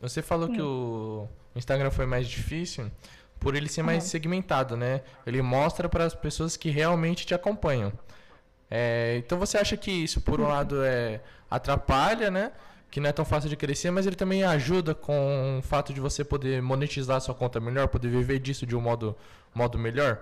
Você 0.00 0.20
falou 0.20 0.48
que 0.48 0.60
o 0.60 1.28
Instagram 1.54 1.92
foi 1.92 2.04
mais 2.04 2.26
difícil 2.26 2.90
por 3.38 3.54
ele 3.54 3.68
ser 3.68 3.82
mais 3.82 4.02
Aham. 4.02 4.10
segmentado, 4.10 4.76
né? 4.76 5.02
Ele 5.24 5.40
mostra 5.40 5.88
para 5.88 6.04
as 6.04 6.14
pessoas 6.14 6.56
que 6.56 6.70
realmente 6.70 7.24
te 7.24 7.34
acompanham. 7.34 7.92
É, 8.70 9.16
então 9.18 9.38
você 9.38 9.56
acha 9.58 9.76
que 9.76 9.90
isso, 9.90 10.20
por 10.20 10.40
um 10.40 10.48
lado, 10.48 10.84
é 10.84 11.20
atrapalha, 11.50 12.30
né? 12.30 12.52
Que 12.90 13.00
não 13.00 13.08
é 13.08 13.12
tão 13.12 13.24
fácil 13.24 13.48
de 13.50 13.56
crescer, 13.56 13.90
mas 13.90 14.06
ele 14.06 14.16
também 14.16 14.44
ajuda 14.44 14.94
com 14.94 15.58
o 15.58 15.62
fato 15.62 15.92
de 15.92 16.00
você 16.00 16.24
poder 16.24 16.62
monetizar 16.62 17.20
sua 17.20 17.34
conta 17.34 17.60
melhor, 17.60 17.88
poder 17.88 18.08
viver 18.08 18.38
disso 18.38 18.66
de 18.66 18.74
um 18.76 18.80
modo, 18.80 19.16
modo 19.54 19.78
melhor? 19.78 20.18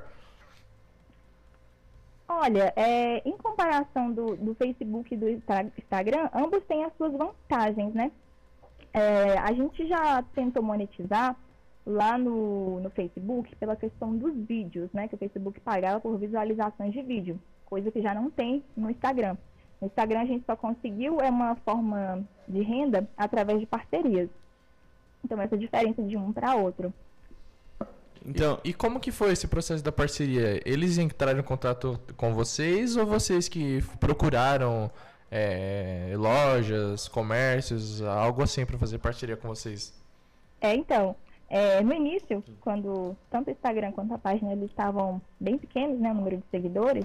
Olha, 2.29 2.73
é, 2.75 3.23
em 3.29 3.37
comparação 3.37 4.12
do, 4.12 4.37
do 4.37 4.55
Facebook 4.57 5.15
e 5.15 5.17
do 5.17 5.29
Insta- 5.29 5.71
Instagram, 5.79 6.29
ambos 6.35 6.62
têm 6.65 6.85
as 6.85 6.93
suas 6.97 7.12
vantagens, 7.12 7.95
né? 7.95 8.11
É, 8.93 9.38
a 9.38 9.53
gente 9.53 9.87
já 9.87 10.23
tentou 10.35 10.62
monetizar 10.62 11.37
lá 11.87 12.19
no, 12.19 12.81
no 12.81 12.91
Facebook 12.91 13.55
pela 13.57 13.76
questão 13.76 14.17
dos 14.17 14.35
vídeos, 14.35 14.91
né? 14.93 15.07
Que 15.07 15.15
o 15.15 15.19
Facebook 15.19 15.61
pagava 15.61 16.00
por 16.00 16.19
visualizações 16.19 16.93
de 16.93 17.00
vídeo, 17.03 17.41
coisa 17.66 17.90
que 17.90 18.00
já 18.00 18.14
não 18.14 18.30
tem 18.30 18.64
no 18.76 18.90
Instagram. 18.90 19.37
No 19.80 19.88
Instagram 19.88 20.20
a 20.20 20.25
gente 20.25 20.46
só 20.46 20.56
conseguiu 20.56 21.20
é 21.20 21.28
uma 21.28 21.54
forma 21.56 22.25
de 22.49 22.62
renda 22.62 23.06
através 23.16 23.61
de 23.61 23.66
parcerias. 23.66 24.30
Então 25.23 25.40
essa 25.40 25.54
é 25.54 25.58
diferença 25.58 26.02
de 26.02 26.16
um 26.16 26.32
para 26.32 26.54
outro. 26.54 26.92
Então, 28.25 28.58
E 28.64 28.73
como 28.73 28.99
que 28.99 29.12
foi 29.12 29.32
esse 29.32 29.46
processo 29.46 29.85
da 29.85 29.92
parceria? 29.92 30.61
Eles 30.64 30.99
entraram 30.99 31.38
em 31.38 31.44
contato 31.44 32.00
com 32.16 32.35
vocês 32.35 32.96
ou 32.96 33.06
vocês 33.06 33.49
que 33.49 33.80
procuraram 34.00 34.90
é, 35.30 36.12
lojas, 36.16 37.06
comércios, 37.06 38.02
algo 38.02 38.42
assim 38.42 38.66
para 38.66 38.78
fazer 38.78 38.99
parceria 38.99 39.37
com 39.37 39.46
vocês? 39.46 39.94
É, 40.61 40.75
então, 40.75 41.14
é, 41.49 41.80
no 41.82 41.92
início, 41.92 42.42
quando 42.61 43.16
tanto 43.30 43.49
o 43.49 43.50
Instagram 43.52 43.92
quanto 43.92 44.14
a 44.14 44.18
página 44.18 44.52
eles 44.52 44.70
estavam 44.70 45.20
bem 45.38 45.56
pequenos, 45.56 46.00
né, 46.00 46.11
o 46.11 46.14
número 46.14 46.38
de 46.38 46.44
seguidores, 46.50 47.04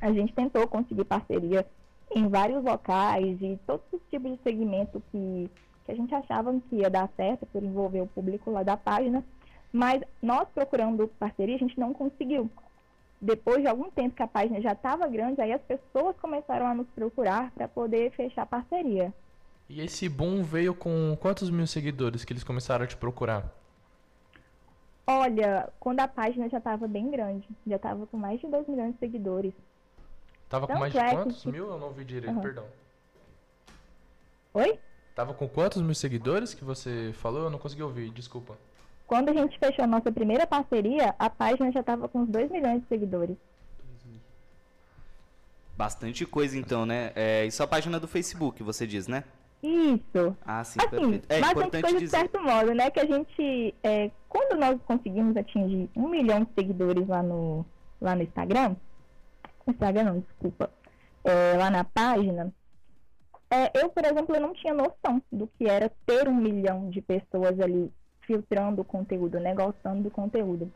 a 0.00 0.12
gente 0.12 0.32
tentou 0.32 0.66
conseguir 0.66 1.04
parceria 1.04 1.66
em 2.14 2.28
vários 2.28 2.62
locais 2.62 3.36
e 3.40 3.58
todos 3.66 3.84
os 3.92 4.00
tipos 4.10 4.30
de 4.32 4.42
segmento 4.42 5.02
que, 5.10 5.50
que 5.84 5.92
a 5.92 5.94
gente 5.94 6.14
achava 6.14 6.54
que 6.68 6.76
ia 6.76 6.90
dar 6.90 7.08
certo 7.16 7.46
por 7.46 7.62
envolver 7.62 8.00
o 8.00 8.06
público 8.06 8.50
lá 8.50 8.62
da 8.62 8.76
página, 8.76 9.24
mas 9.72 10.02
nós 10.22 10.48
procurando 10.54 11.08
parceria, 11.18 11.56
a 11.56 11.58
gente 11.58 11.78
não 11.78 11.92
conseguiu. 11.92 12.50
Depois 13.20 13.62
de 13.62 13.66
algum 13.66 13.90
tempo 13.90 14.14
que 14.14 14.22
a 14.22 14.26
página 14.26 14.60
já 14.60 14.72
estava 14.72 15.08
grande, 15.08 15.40
aí 15.40 15.52
as 15.52 15.62
pessoas 15.62 16.14
começaram 16.20 16.66
a 16.66 16.74
nos 16.74 16.86
procurar 16.88 17.50
para 17.52 17.66
poder 17.66 18.12
fechar 18.12 18.46
parceria. 18.46 19.12
E 19.68 19.80
esse 19.80 20.08
boom 20.08 20.42
veio 20.42 20.74
com 20.74 21.16
quantos 21.18 21.50
mil 21.50 21.66
seguidores 21.66 22.24
que 22.24 22.32
eles 22.32 22.44
começaram 22.44 22.84
a 22.84 22.86
te 22.86 22.96
procurar? 22.96 23.52
Olha, 25.06 25.68
quando 25.80 26.00
a 26.00 26.08
página 26.08 26.48
já 26.48 26.58
estava 26.58 26.86
bem 26.86 27.10
grande, 27.10 27.48
já 27.66 27.76
estava 27.76 28.06
com 28.06 28.16
mais 28.16 28.40
de 28.40 28.46
2 28.46 28.66
milhões 28.68 28.92
de 28.92 28.98
seguidores. 28.98 29.52
Tava 30.48 30.66
com 30.66 30.74
Não, 30.74 30.80
mais 30.80 30.92
de 30.92 30.98
é 30.98 31.04
que- 31.08 31.10
quantos 31.14 31.44
mil? 31.44 31.68
Eu 31.70 31.78
não 31.78 31.90
vi 31.90 32.04
direito, 32.04 32.30
Aham. 32.32 32.40
perdão. 32.40 32.64
Oi? 34.54 34.78
Tava 35.14 35.34
com 35.34 35.48
quantos 35.48 35.82
mil 35.82 35.94
seguidores 35.94 36.54
que 36.54 36.64
você 36.64 37.12
falou? 37.14 37.44
Eu 37.44 37.50
não 37.50 37.58
consegui 37.58 37.82
ouvir, 37.82 38.10
desculpa. 38.10 38.56
Quando 39.06 39.28
a 39.30 39.32
gente 39.32 39.58
fechou 39.58 39.84
a 39.84 39.88
nossa 39.88 40.10
primeira 40.12 40.46
parceria, 40.46 41.14
a 41.18 41.30
página 41.30 41.70
já 41.72 41.80
estava 41.80 42.08
com 42.08 42.20
uns 42.20 42.28
2 42.28 42.50
milhões 42.50 42.82
de 42.82 42.88
seguidores. 42.88 43.36
Bastante 45.76 46.24
coisa 46.24 46.56
então, 46.58 46.86
né? 46.86 47.12
É, 47.14 47.44
isso 47.44 47.60
é 47.62 47.64
a 47.64 47.68
página 47.68 48.00
do 48.00 48.08
Facebook, 48.08 48.62
você 48.62 48.86
diz, 48.86 49.06
né? 49.06 49.24
Isso. 49.62 50.34
Ah, 50.44 50.64
sim, 50.64 50.78
Assim, 50.80 50.88
perfeito. 50.90 51.26
É 51.28 51.38
importante 51.40 51.82
coisa 51.82 51.98
de 51.98 52.04
dizer. 52.04 52.16
certo 52.18 52.40
modo, 52.42 52.72
né? 52.74 52.90
Que 52.90 53.00
a 53.00 53.04
gente, 53.06 53.74
é, 53.82 54.10
quando 54.28 54.58
nós 54.58 54.78
conseguimos 54.86 55.36
atingir 55.36 55.90
um 55.94 56.08
milhão 56.08 56.44
de 56.44 56.48
seguidores 56.54 57.06
lá 57.06 57.22
no, 57.22 57.64
lá 58.00 58.14
no 58.14 58.22
Instagram, 58.22 58.74
Instagram 59.66 60.04
não, 60.04 60.20
desculpa, 60.20 60.70
é, 61.24 61.56
lá 61.56 61.70
na 61.70 61.84
página, 61.84 62.52
é, 63.50 63.70
eu, 63.80 63.88
por 63.90 64.04
exemplo, 64.04 64.34
eu 64.34 64.40
não 64.40 64.52
tinha 64.54 64.74
noção 64.74 65.22
do 65.30 65.46
que 65.46 65.68
era 65.68 65.90
ter 66.04 66.28
um 66.28 66.34
milhão 66.34 66.90
de 66.90 67.00
pessoas 67.00 67.58
ali 67.60 67.92
filtrando 68.22 68.82
o 68.82 68.84
conteúdo, 68.84 69.38
né? 69.38 69.54
Gostando 69.54 70.02
do 70.02 70.10
conteúdo. 70.10 70.70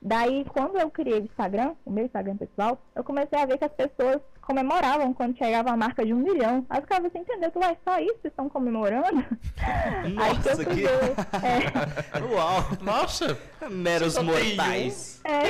Daí, 0.00 0.44
quando 0.52 0.78
eu 0.78 0.90
criei 0.90 1.20
o 1.20 1.24
Instagram, 1.24 1.74
o 1.84 1.90
meu 1.90 2.04
Instagram 2.04 2.36
pessoal, 2.36 2.80
eu 2.94 3.02
comecei 3.02 3.38
a 3.38 3.46
ver 3.46 3.58
que 3.58 3.64
as 3.64 3.72
pessoas 3.72 4.20
comemoravam 4.40 5.12
quando 5.12 5.36
chegava 5.36 5.70
a 5.70 5.76
marca 5.76 6.04
de 6.04 6.14
um 6.14 6.18
milhão. 6.18 6.64
Aí 6.70 6.78
eu 6.78 6.82
ficava 6.82 7.10
sem 7.10 7.22
entender, 7.22 7.50
tu 7.50 7.58
vai 7.58 7.76
só 7.82 7.98
isso? 7.98 8.14
Vocês 8.20 8.32
estão 8.32 8.48
comemorando? 8.48 9.24
Aí 9.58 10.12
que 10.14 10.48
eu 10.48 10.56
Nossa, 10.56 10.56
fui 10.56 10.64
que... 10.66 10.74
ver. 10.82 10.88
É, 11.42 12.22
Uau! 12.32 12.62
Nossa! 12.82 13.38
Meros 13.68 14.12
Só 14.12 14.20
tem 14.20 14.28
um? 14.28 14.32
mortais. 14.32 15.20
é, 15.24 15.42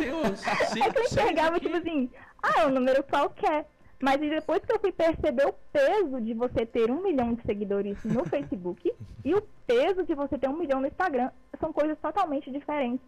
Deus! 0.00 0.46
é 0.46 0.90
que 0.90 0.98
eu 0.98 1.02
enxergava, 1.02 1.58
tipo 1.58 1.76
assim, 1.76 2.08
ah, 2.42 2.60
é 2.62 2.66
um 2.66 2.70
número 2.70 3.02
qualquer. 3.02 3.66
Mas 4.00 4.20
depois 4.20 4.64
que 4.64 4.72
eu 4.72 4.78
fui 4.78 4.92
perceber 4.92 5.46
o 5.46 5.54
peso 5.72 6.20
de 6.20 6.32
você 6.32 6.64
ter 6.64 6.88
um 6.90 7.02
milhão 7.02 7.34
de 7.34 7.42
seguidores 7.42 7.98
no 8.04 8.24
Facebook 8.30 8.94
e 9.24 9.34
o 9.34 9.42
peso 9.66 10.04
de 10.04 10.14
você 10.14 10.38
ter 10.38 10.48
um 10.48 10.56
milhão 10.56 10.80
no 10.80 10.86
Instagram, 10.86 11.30
são 11.58 11.72
coisas 11.72 11.98
totalmente 11.98 12.50
diferentes. 12.50 13.04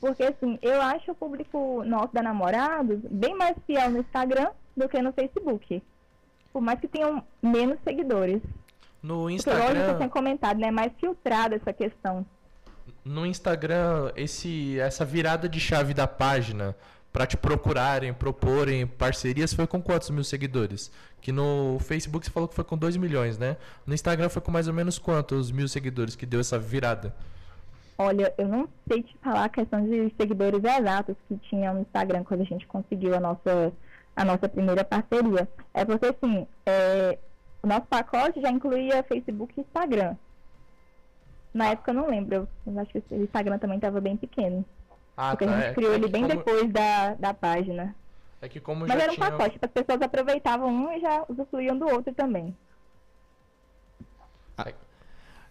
Porque, 0.00 0.22
assim, 0.24 0.58
eu 0.62 0.80
acho 0.80 1.12
o 1.12 1.14
público 1.14 1.84
nosso 1.84 2.12
da 2.14 2.22
Namorados 2.22 3.00
bem 3.10 3.34
mais 3.34 3.54
fiel 3.66 3.90
no 3.90 3.98
Instagram 3.98 4.50
do 4.74 4.88
que 4.88 5.02
no 5.02 5.12
Facebook. 5.12 5.82
Por 6.52 6.62
mais 6.62 6.80
que 6.80 6.88
tenham 6.88 7.22
menos 7.42 7.78
seguidores. 7.84 8.40
No 9.02 9.24
Porque, 9.24 9.50
lógico, 9.50 9.50
eu 9.50 9.60
Instagram, 9.66 9.96
tinha 9.96 10.08
comentado, 10.08 10.58
né? 10.58 10.70
Mais 10.70 10.92
filtrada 10.98 11.56
essa 11.56 11.72
questão. 11.72 12.24
no 13.04 13.26
Instagram, 13.26 14.10
esse, 14.16 14.78
essa 14.80 15.04
virada 15.04 15.48
de 15.48 15.60
chave 15.60 15.92
da 15.92 16.06
página 16.06 16.74
pra 17.12 17.26
te 17.26 17.36
procurarem, 17.36 18.12
proporem 18.14 18.86
parcerias 18.86 19.52
foi 19.52 19.66
com 19.66 19.82
quantos 19.82 20.10
mil 20.10 20.24
seguidores? 20.24 20.90
Que 21.20 21.32
no 21.32 21.78
Facebook 21.80 22.24
você 22.24 22.32
falou 22.32 22.48
que 22.48 22.54
foi 22.54 22.64
com 22.64 22.76
2 22.76 22.96
milhões, 22.96 23.36
né? 23.36 23.56
No 23.86 23.92
Instagram 23.92 24.28
foi 24.28 24.40
com 24.40 24.50
mais 24.50 24.68
ou 24.68 24.74
menos 24.74 24.98
quantos 24.98 25.50
mil 25.50 25.68
seguidores 25.68 26.16
que 26.16 26.24
deu 26.24 26.40
essa 26.40 26.58
virada? 26.58 27.14
Olha, 28.02 28.32
eu 28.38 28.48
não 28.48 28.66
sei 28.88 29.02
te 29.02 29.14
falar 29.18 29.44
a 29.44 29.48
questão 29.50 29.84
de 29.84 30.10
seguidores 30.18 30.64
exatos 30.64 31.14
que 31.28 31.36
tinha 31.50 31.70
no 31.74 31.80
Instagram 31.82 32.24
quando 32.24 32.40
a 32.40 32.44
gente 32.44 32.66
conseguiu 32.66 33.14
a 33.14 33.20
nossa, 33.20 33.74
a 34.16 34.24
nossa 34.24 34.48
primeira 34.48 34.82
parceria. 34.82 35.46
É 35.74 35.84
porque, 35.84 36.06
assim, 36.06 36.46
é, 36.64 37.18
o 37.62 37.66
nosso 37.66 37.82
pacote 37.88 38.40
já 38.40 38.48
incluía 38.48 39.02
Facebook 39.02 39.52
e 39.54 39.60
Instagram. 39.60 40.16
Na 41.52 41.66
época 41.72 41.90
eu 41.90 41.94
não 41.94 42.08
lembro, 42.08 42.48
eu- 42.66 42.80
acho 42.80 42.90
que 42.90 43.02
o 43.14 43.22
Instagram 43.22 43.58
também 43.58 43.76
estava 43.76 44.00
bem 44.00 44.16
pequeno. 44.16 44.64
Ah, 45.14 45.32
porque 45.32 45.44
a 45.44 45.48
gente 45.48 45.66
É, 45.66 45.74
criou 45.74 45.92
é 45.92 45.96
ele 45.96 46.08
bem 46.08 46.22
como- 46.22 46.36
depois 46.36 46.72
da, 46.72 47.12
da 47.16 47.34
página. 47.34 47.94
É 48.40 48.48
que 48.48 48.60
como 48.60 48.86
Mas 48.86 48.96
já 48.96 49.02
era 49.02 49.12
um 49.12 49.14
tinha... 49.14 49.30
pacote, 49.30 49.58
as 49.60 49.70
pessoas 49.70 50.00
aproveitavam 50.00 50.68
um 50.70 50.90
e 50.90 51.00
já 51.00 51.22
usufruíam 51.28 51.76
do 51.78 51.86
outro 51.86 52.14
também. 52.14 52.56
É, 54.64 54.72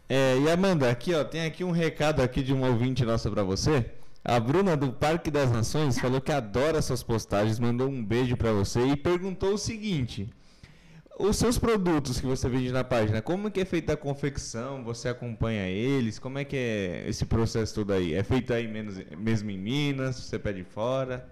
e 0.09 0.49
Amanda, 0.49 0.89
aqui 0.89 1.13
ó, 1.13 1.23
tem 1.23 1.45
aqui 1.45 1.63
um 1.63 1.71
recado 1.71 2.21
aqui 2.21 2.41
de 2.41 2.53
um 2.53 2.63
ouvinte 2.63 3.05
nossa 3.05 3.29
pra 3.29 3.43
você. 3.43 3.91
A 4.23 4.39
Bruna 4.39 4.75
do 4.75 4.91
Parque 4.91 5.31
das 5.31 5.51
Nações 5.51 5.99
falou 5.99 6.19
que 6.19 6.31
adora 6.31 6.81
suas 6.81 7.01
postagens, 7.01 7.59
mandou 7.59 7.87
um 7.87 8.03
beijo 8.03 8.35
pra 8.35 8.51
você 8.51 8.85
e 8.85 8.95
perguntou 8.97 9.53
o 9.53 9.57
seguinte: 9.57 10.29
os 11.19 11.37
seus 11.37 11.59
produtos 11.59 12.19
que 12.19 12.25
você 12.25 12.49
vende 12.49 12.71
na 12.71 12.83
página, 12.83 13.21
como 13.21 13.51
que 13.51 13.59
é 13.59 13.65
feita 13.65 13.93
a 13.93 13.97
confecção? 13.97 14.83
Você 14.83 15.09
acompanha 15.09 15.67
eles? 15.67 16.17
Como 16.17 16.37
é 16.37 16.45
que 16.45 16.55
é 16.55 17.03
esse 17.07 17.25
processo 17.25 17.75
todo 17.75 17.93
aí? 17.93 18.13
É 18.13 18.23
feito 18.23 18.53
aí 18.53 18.67
menos, 18.67 18.97
mesmo 19.17 19.51
em 19.51 19.57
Minas? 19.57 20.15
Você 20.15 20.39
pede 20.39 20.63
fora? 20.63 21.29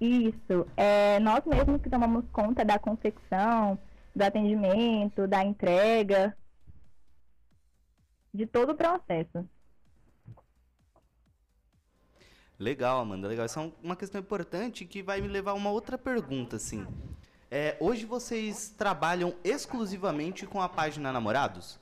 Isso. 0.00 0.66
É, 0.76 1.20
nós 1.20 1.44
mesmos 1.44 1.82
que 1.82 1.90
tomamos 1.90 2.24
conta 2.32 2.64
da 2.64 2.78
confecção, 2.78 3.78
do 4.14 4.22
atendimento, 4.22 5.26
da 5.26 5.44
entrega, 5.44 6.36
de 8.38 8.46
todo 8.46 8.70
o 8.70 8.74
processo. 8.76 9.44
Legal, 12.56 13.00
Amanda, 13.00 13.26
legal. 13.28 13.44
Essa 13.44 13.60
é 13.60 13.64
um- 13.64 13.72
uma 13.82 13.96
questão 13.96 14.20
importante 14.20 14.84
que 14.84 15.02
vai 15.02 15.20
me 15.20 15.26
levar 15.28 15.52
a 15.52 15.54
uma 15.54 15.70
outra 15.70 15.98
pergunta, 15.98 16.56
assim. 16.56 16.86
É, 17.50 17.76
hoje 17.80 18.04
vocês 18.06 18.68
trabalham 18.70 19.34
exclusivamente 19.42 20.46
com 20.46 20.60
a 20.60 20.68
página 20.68 21.12
Namorados? 21.12 21.80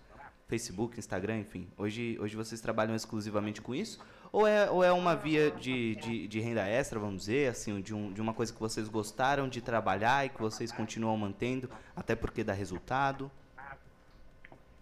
Facebook, 0.48 0.98
Instagram, 0.98 1.38
enfim. 1.40 1.68
Hoje, 1.76 2.16
hoje 2.20 2.36
vocês 2.36 2.60
trabalham 2.60 2.94
exclusivamente 2.94 3.60
com 3.60 3.74
isso? 3.74 3.98
Ou 4.32 4.46
é, 4.46 4.70
ou 4.70 4.82
é 4.84 4.92
uma 4.92 5.14
via 5.14 5.50
de, 5.50 5.96
de, 5.96 6.28
de 6.28 6.40
renda 6.40 6.66
extra, 6.66 7.00
vamos 7.00 7.22
dizer, 7.22 7.50
assim, 7.50 7.80
de, 7.80 7.92
um, 7.94 8.12
de 8.12 8.20
uma 8.20 8.32
coisa 8.32 8.52
que 8.52 8.60
vocês 8.60 8.88
gostaram 8.88 9.48
de 9.48 9.60
trabalhar 9.60 10.24
e 10.24 10.28
que 10.28 10.40
vocês 10.40 10.70
continuam 10.70 11.16
mantendo, 11.16 11.68
até 11.96 12.14
porque 12.14 12.44
dá 12.44 12.52
resultado? 12.52 13.30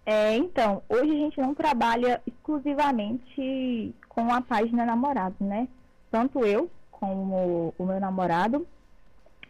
É, 0.07 0.37
então, 0.37 0.83
hoje 0.89 1.11
a 1.11 1.15
gente 1.15 1.41
não 1.41 1.55
trabalha 1.55 2.21
exclusivamente 2.27 3.95
com 4.09 4.33
a 4.33 4.41
página 4.41 4.85
namorado, 4.85 5.37
né? 5.41 5.67
Tanto 6.11 6.45
eu 6.45 6.71
como 6.91 7.75
o 7.79 7.87
meu 7.87 7.99
namorado 7.99 8.67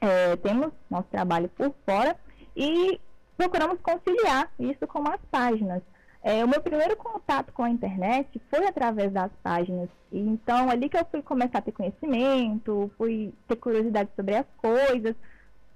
é, 0.01 0.37
temos 0.37 0.73
nosso 0.89 1.09
trabalho 1.11 1.49
por 1.49 1.75
fora 1.85 2.17
e 2.57 3.01
procuramos 3.37 3.81
conciliar 3.81 4.51
isso 4.59 4.87
com 4.87 5.03
as 5.09 5.21
páginas. 5.31 5.83
É, 6.23 6.43
o 6.45 6.49
meu 6.49 6.61
primeiro 6.63 6.97
contato 6.97 7.53
com 7.53 7.65
a 7.65 7.71
internet 7.71 8.41
foi 8.49 8.67
através 8.67 9.13
das 9.13 9.31
páginas. 9.43 9.91
E, 10.11 10.19
então, 10.19 10.71
ali 10.71 10.89
que 10.89 10.97
eu 10.97 11.05
fui 11.11 11.21
começar 11.21 11.59
a 11.59 11.63
ter 11.63 11.73
conhecimento, 11.73 12.91
fui 12.97 13.33
ter 13.47 13.57
curiosidade 13.57 14.09
sobre 14.17 14.37
as 14.37 14.47
coisas, 14.57 15.15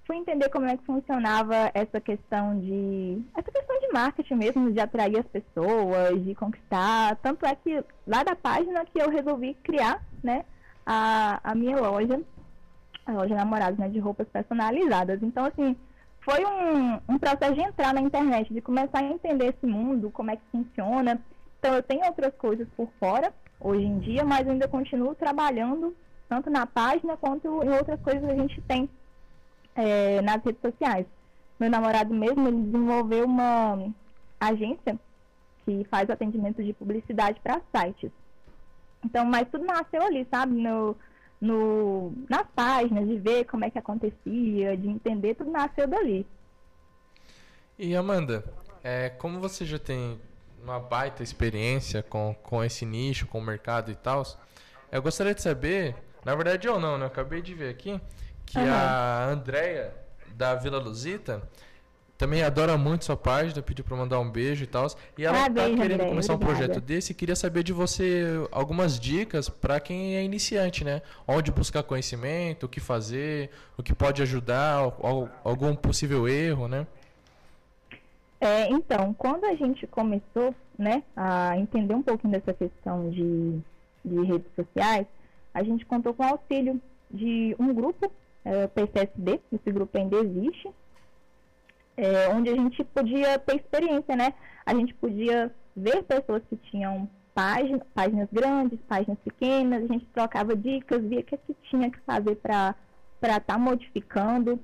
fui 0.09 0.17
entender 0.17 0.49
como 0.49 0.65
é 0.65 0.75
que 0.75 0.85
funcionava 0.87 1.71
essa 1.75 2.01
questão 2.01 2.59
de 2.59 3.23
essa 3.37 3.53
questão 3.53 3.79
de 3.79 3.93
marketing 3.93 4.35
mesmo, 4.37 4.73
de 4.73 4.81
atrair 4.81 5.19
as 5.19 5.27
pessoas, 5.27 6.25
de 6.25 6.35
conquistar. 6.35 7.17
Tanto 7.17 7.45
é 7.45 7.55
que 7.55 7.85
lá 8.07 8.25
da 8.25 8.35
página 8.35 8.87
que 8.87 8.99
eu 8.99 9.11
resolvi 9.11 9.53
criar, 9.63 10.03
né, 10.25 10.47
a, 10.87 11.39
a 11.45 11.55
minha 11.55 11.77
loja, 11.77 12.19
a 13.05 13.13
loja 13.13 13.35
namorados, 13.35 13.79
né, 13.79 13.91
de 13.91 13.99
roupas 13.99 14.27
personalizadas. 14.29 15.23
Então, 15.23 15.45
assim, 15.45 15.77
foi 16.23 16.43
um, 16.43 16.95
um 17.07 17.19
processo 17.19 17.53
de 17.53 17.61
entrar 17.61 17.93
na 17.93 18.01
internet, 18.01 18.53
de 18.53 18.63
começar 18.63 19.01
a 19.01 19.05
entender 19.05 19.55
esse 19.55 19.67
mundo, 19.67 20.11
como 20.11 20.31
é 20.31 20.37
que 20.37 20.43
funciona. 20.51 21.21
Então, 21.59 21.75
eu 21.75 21.83
tenho 21.83 22.07
outras 22.07 22.35
coisas 22.37 22.67
por 22.75 22.89
fora, 22.99 23.31
hoje 23.61 23.85
em 23.85 23.99
dia, 23.99 24.25
mas 24.25 24.49
ainda 24.49 24.67
continuo 24.67 25.15
trabalhando 25.15 25.95
tanto 26.31 26.49
na 26.49 26.65
página 26.65 27.15
quanto 27.19 27.47
em 27.47 27.71
outras 27.71 28.01
coisas 28.01 28.25
que 28.25 28.33
a 28.33 28.37
gente 28.37 28.61
tem 28.63 28.89
é, 29.79 30.21
nas 30.23 30.43
redes 30.43 30.61
sociais. 30.61 31.07
Meu 31.59 31.71
namorado 31.71 32.13
mesmo, 32.13 32.49
ele 32.49 32.63
desenvolveu 32.63 33.25
uma 33.25 33.89
agência 34.41 34.99
que 35.65 35.85
faz 35.85 36.11
atendimento 36.11 36.63
de 36.63 36.73
publicidade 36.73 37.41
para 37.41 37.61
sites. 37.75 38.11
Então, 39.05 39.25
mas 39.25 39.49
tudo 39.49 39.65
nasceu 39.65 40.03
ali, 40.03 40.27
sabe? 40.29 40.61
No, 40.61 40.97
no, 41.41 42.13
nas 42.29 42.47
páginas, 42.55 43.07
de 43.07 43.19
ver 43.19 43.45
como 43.45 43.65
é 43.65 43.71
que 43.71 43.79
acontecia, 43.79 44.77
de 44.77 44.89
entender, 44.89 45.37
tudo 45.37 45.51
nasceu 45.51 45.87
dali. 45.87 46.27
E 47.79 47.95
Amanda, 47.95 48.45
é, 48.83 49.09
como 49.11 49.39
você 49.39 49.65
já 49.65 49.79
tem 49.79 50.21
uma 50.61 50.81
baita 50.81 51.23
experiência 51.23 52.03
com, 52.03 52.35
com 52.43 52.65
esse 52.65 52.85
nicho, 52.85 53.29
com 53.29 53.39
o 53.39 53.43
mercado 53.43 53.93
e 53.93 53.95
tal, 53.95 54.25
eu 54.91 55.01
gostaria 55.01 55.35
de 55.35 55.43
saber, 55.43 55.95
na 56.25 56.35
verdade 56.35 56.67
eu 56.67 56.81
não, 56.81 56.99
né? 56.99 57.05
Eu 57.05 57.09
acabei 57.09 57.41
de 57.41 57.55
ver 57.55 57.71
aqui 57.71 58.01
que 58.49 58.59
uhum. 58.59 58.73
a 58.73 59.27
Andrea 59.27 59.95
da 60.35 60.55
Vila 60.55 60.79
Luzita 60.79 61.43
também 62.19 62.43
adora 62.43 62.77
muito 62.77 63.05
sua 63.05 63.17
página, 63.17 63.63
pediu 63.63 63.85
para 63.85 63.97
mandar 63.97 64.19
um 64.19 64.29
beijo 64.29 64.65
e 64.65 64.67
tal. 64.67 64.89
E 65.17 65.25
ela 65.25 65.39
ah, 65.39 65.45
tá 65.45 65.51
beijo, 65.51 65.77
querendo 65.77 66.01
André, 66.01 66.09
começar 66.09 66.35
obrigada. 66.35 66.59
um 66.59 66.67
projeto 66.67 66.85
desse 66.85 67.13
e 67.13 67.15
queria 67.15 67.37
saber 67.37 67.63
de 67.63 67.73
você 67.73 68.25
algumas 68.51 68.99
dicas 68.99 69.49
para 69.49 69.79
quem 69.79 70.17
é 70.17 70.25
iniciante, 70.25 70.83
né? 70.83 71.01
Onde 71.29 71.53
buscar 71.53 71.85
conhecimento, 71.85 72.67
o 72.67 72.69
que 72.69 72.81
fazer, 72.81 73.51
o 73.77 73.85
que 73.85 73.95
pode 73.95 74.21
ajudar, 74.21 74.93
algum 75.45 75.77
possível 75.77 76.27
erro, 76.27 76.67
né? 76.67 76.89
É, 78.41 78.69
então, 78.69 79.15
quando 79.15 79.45
a 79.45 79.55
gente 79.55 79.87
começou, 79.87 80.55
né, 80.77 81.03
a 81.17 81.57
entender 81.57 81.95
um 81.95 82.03
pouquinho 82.03 82.33
dessa 82.33 82.53
questão 82.53 83.11
de, 83.11 83.59
de 84.05 84.25
redes 84.25 84.47
sociais, 84.55 85.07
a 85.55 85.63
gente 85.63 85.85
contou 85.85 86.15
com 86.15 86.25
o 86.25 86.27
auxílio 86.27 86.81
de 87.11 87.55
um 87.59 87.73
grupo, 87.73 88.11
é, 88.45 88.65
o 88.65 88.69
PCSD, 88.69 89.41
esse 89.53 89.73
grupo 89.73 89.97
ainda 89.97 90.17
existe, 90.17 90.71
é, 91.97 92.29
onde 92.29 92.49
a 92.49 92.55
gente 92.55 92.83
podia 92.85 93.39
ter 93.39 93.57
experiência, 93.57 94.15
né? 94.15 94.33
A 94.65 94.75
gente 94.75 94.95
podia 94.95 95.53
ver 95.77 96.03
pessoas 96.05 96.43
que 96.49 96.57
tinham 96.57 97.09
página, 97.35 97.85
páginas 97.95 98.29
grandes, 98.33 98.79
páginas 98.89 99.19
pequenas, 99.21 99.85
a 99.85 99.87
gente 99.93 100.07
trocava 100.07 100.57
dicas, 100.57 101.03
via 101.03 101.21
o 101.21 101.25
que, 101.25 101.37
que 101.37 101.57
tinha 101.71 101.91
que 101.91 102.01
fazer 102.01 102.37
para 102.37 102.75
estar 103.23 103.41
tá 103.41 103.59
modificando. 103.59 104.59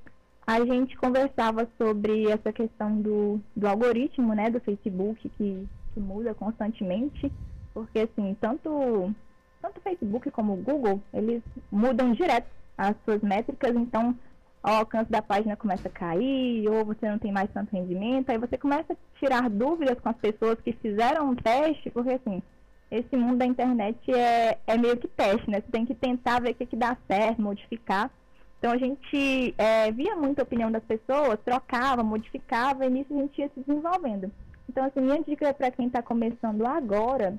A 0.47 0.59
gente 0.63 0.95
conversava 0.97 1.67
sobre 1.77 2.29
essa 2.29 2.53
questão 2.53 3.01
do, 3.01 3.41
do 3.55 3.67
algoritmo, 3.67 4.33
né, 4.33 4.49
do 4.49 4.59
Facebook, 4.59 5.27
que, 5.29 5.67
que 5.93 5.99
muda 5.99 6.33
constantemente, 6.35 7.31
porque, 7.73 7.99
assim, 7.99 8.35
tanto, 8.39 9.13
tanto 9.61 9.77
o 9.77 9.81
Facebook 9.81 10.29
como 10.31 10.53
o 10.53 10.57
Google, 10.57 11.01
eles 11.13 11.41
mudam 11.71 12.13
direto 12.13 12.47
as 12.77 12.95
suas 13.05 13.21
métricas, 13.21 13.75
então 13.75 14.15
o 14.63 14.67
alcance 14.67 15.11
da 15.11 15.21
página 15.21 15.55
começa 15.55 15.87
a 15.87 15.91
cair, 15.91 16.67
ou 16.67 16.83
você 16.83 17.09
não 17.09 17.19
tem 17.19 17.31
mais 17.31 17.49
tanto 17.51 17.71
rendimento, 17.71 18.29
aí 18.29 18.37
você 18.37 18.57
começa 18.57 18.93
a 18.93 19.19
tirar 19.19 19.49
dúvidas 19.49 19.99
com 19.99 20.09
as 20.09 20.17
pessoas 20.17 20.59
que 20.59 20.73
fizeram 20.73 21.29
um 21.29 21.35
teste, 21.35 21.89
porque 21.91 22.13
assim, 22.13 22.41
esse 22.89 23.15
mundo 23.15 23.37
da 23.37 23.45
internet 23.45 24.11
é, 24.11 24.57
é 24.65 24.77
meio 24.77 24.97
que 24.97 25.07
teste, 25.07 25.49
né? 25.49 25.61
Você 25.61 25.71
tem 25.71 25.85
que 25.85 25.93
tentar 25.93 26.41
ver 26.41 26.51
o 26.51 26.55
que, 26.55 26.65
que 26.65 26.75
dá 26.75 26.97
certo, 27.07 27.41
modificar. 27.41 28.09
Então 28.57 28.71
a 28.71 28.77
gente 28.77 29.53
é, 29.57 29.91
via 29.91 30.15
muita 30.15 30.43
opinião 30.43 30.71
das 30.71 30.83
pessoas, 30.83 31.39
trocava, 31.45 32.03
modificava, 32.03 32.85
e 32.85 32.89
nisso 32.89 33.13
a 33.13 33.21
gente 33.21 33.39
ia 33.39 33.49
se 33.49 33.59
desenvolvendo. 33.59 34.31
Então, 34.67 34.83
assim, 34.83 35.01
minha 35.01 35.21
dica 35.21 35.53
para 35.53 35.69
quem 35.71 35.87
está 35.87 36.01
começando 36.01 36.65
agora 36.65 37.35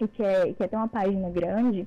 e 0.00 0.08
quer, 0.08 0.54
quer 0.54 0.68
ter 0.68 0.76
uma 0.76 0.88
página 0.88 1.28
grande, 1.28 1.86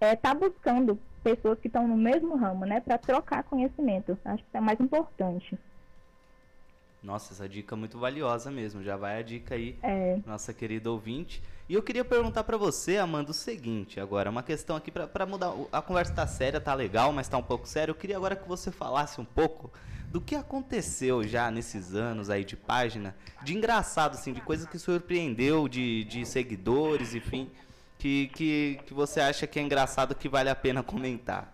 é 0.00 0.14
tá 0.14 0.34
buscando 0.34 0.98
pessoas 1.26 1.58
que 1.58 1.66
estão 1.66 1.88
no 1.88 1.96
mesmo 1.96 2.36
ramo, 2.36 2.64
né, 2.64 2.78
para 2.78 2.96
trocar 2.96 3.42
conhecimento. 3.42 4.16
Acho 4.24 4.44
que 4.48 4.56
é 4.56 4.60
mais 4.60 4.78
importante. 4.78 5.58
Nossa, 7.02 7.32
essa 7.32 7.48
dica 7.48 7.74
é 7.74 7.78
muito 7.78 7.98
valiosa 7.98 8.48
mesmo. 8.48 8.80
Já 8.80 8.96
vai 8.96 9.18
a 9.18 9.22
dica 9.22 9.56
aí, 9.56 9.76
é. 9.82 10.20
nossa 10.24 10.54
querida 10.54 10.88
ouvinte. 10.88 11.42
E 11.68 11.74
eu 11.74 11.82
queria 11.82 12.04
perguntar 12.04 12.44
para 12.44 12.56
você, 12.56 12.96
Amanda, 12.96 13.32
o 13.32 13.34
seguinte 13.34 13.98
agora, 13.98 14.30
uma 14.30 14.42
questão 14.42 14.76
aqui 14.76 14.92
para 14.92 15.26
mudar. 15.26 15.52
A 15.72 15.82
conversa 15.82 16.14
tá 16.14 16.26
séria, 16.28 16.60
tá 16.60 16.74
legal, 16.74 17.12
mas 17.12 17.28
tá 17.28 17.36
um 17.36 17.42
pouco 17.42 17.66
sério. 17.66 17.90
Eu 17.90 17.96
queria 17.96 18.16
agora 18.16 18.36
que 18.36 18.46
você 18.46 18.70
falasse 18.70 19.20
um 19.20 19.24
pouco 19.24 19.72
do 20.12 20.20
que 20.20 20.36
aconteceu 20.36 21.24
já 21.24 21.50
nesses 21.50 21.92
anos 21.92 22.30
aí 22.30 22.44
de 22.44 22.56
página, 22.56 23.16
de 23.42 23.52
engraçado, 23.52 24.14
assim, 24.14 24.32
de 24.32 24.40
coisas 24.40 24.68
que 24.68 24.78
surpreendeu, 24.78 25.68
de, 25.68 26.04
de 26.04 26.24
seguidores, 26.24 27.16
enfim 27.16 27.50
que, 27.98 28.28
que, 28.28 28.80
que 28.86 28.94
você 28.94 29.20
acha 29.20 29.46
que 29.46 29.58
é 29.58 29.62
engraçado 29.62 30.14
que 30.14 30.28
vale 30.28 30.50
a 30.50 30.54
pena 30.54 30.82
comentar? 30.82 31.52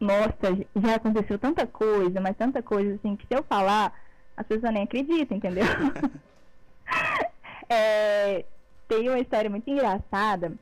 Nossa, 0.00 0.56
já 0.76 0.96
aconteceu 0.96 1.38
tanta 1.38 1.66
coisa, 1.66 2.20
mas 2.20 2.36
tanta 2.36 2.62
coisa 2.62 2.94
assim, 2.94 3.16
que 3.16 3.26
se 3.26 3.34
eu 3.34 3.42
falar, 3.42 3.92
as 4.36 4.46
pessoas 4.46 4.72
nem 4.72 4.82
acreditam, 4.82 5.36
entendeu? 5.36 5.64
é, 7.68 8.44
tem 8.86 9.08
uma 9.08 9.18
história 9.18 9.48
muito 9.48 9.68
engraçada 9.70 10.52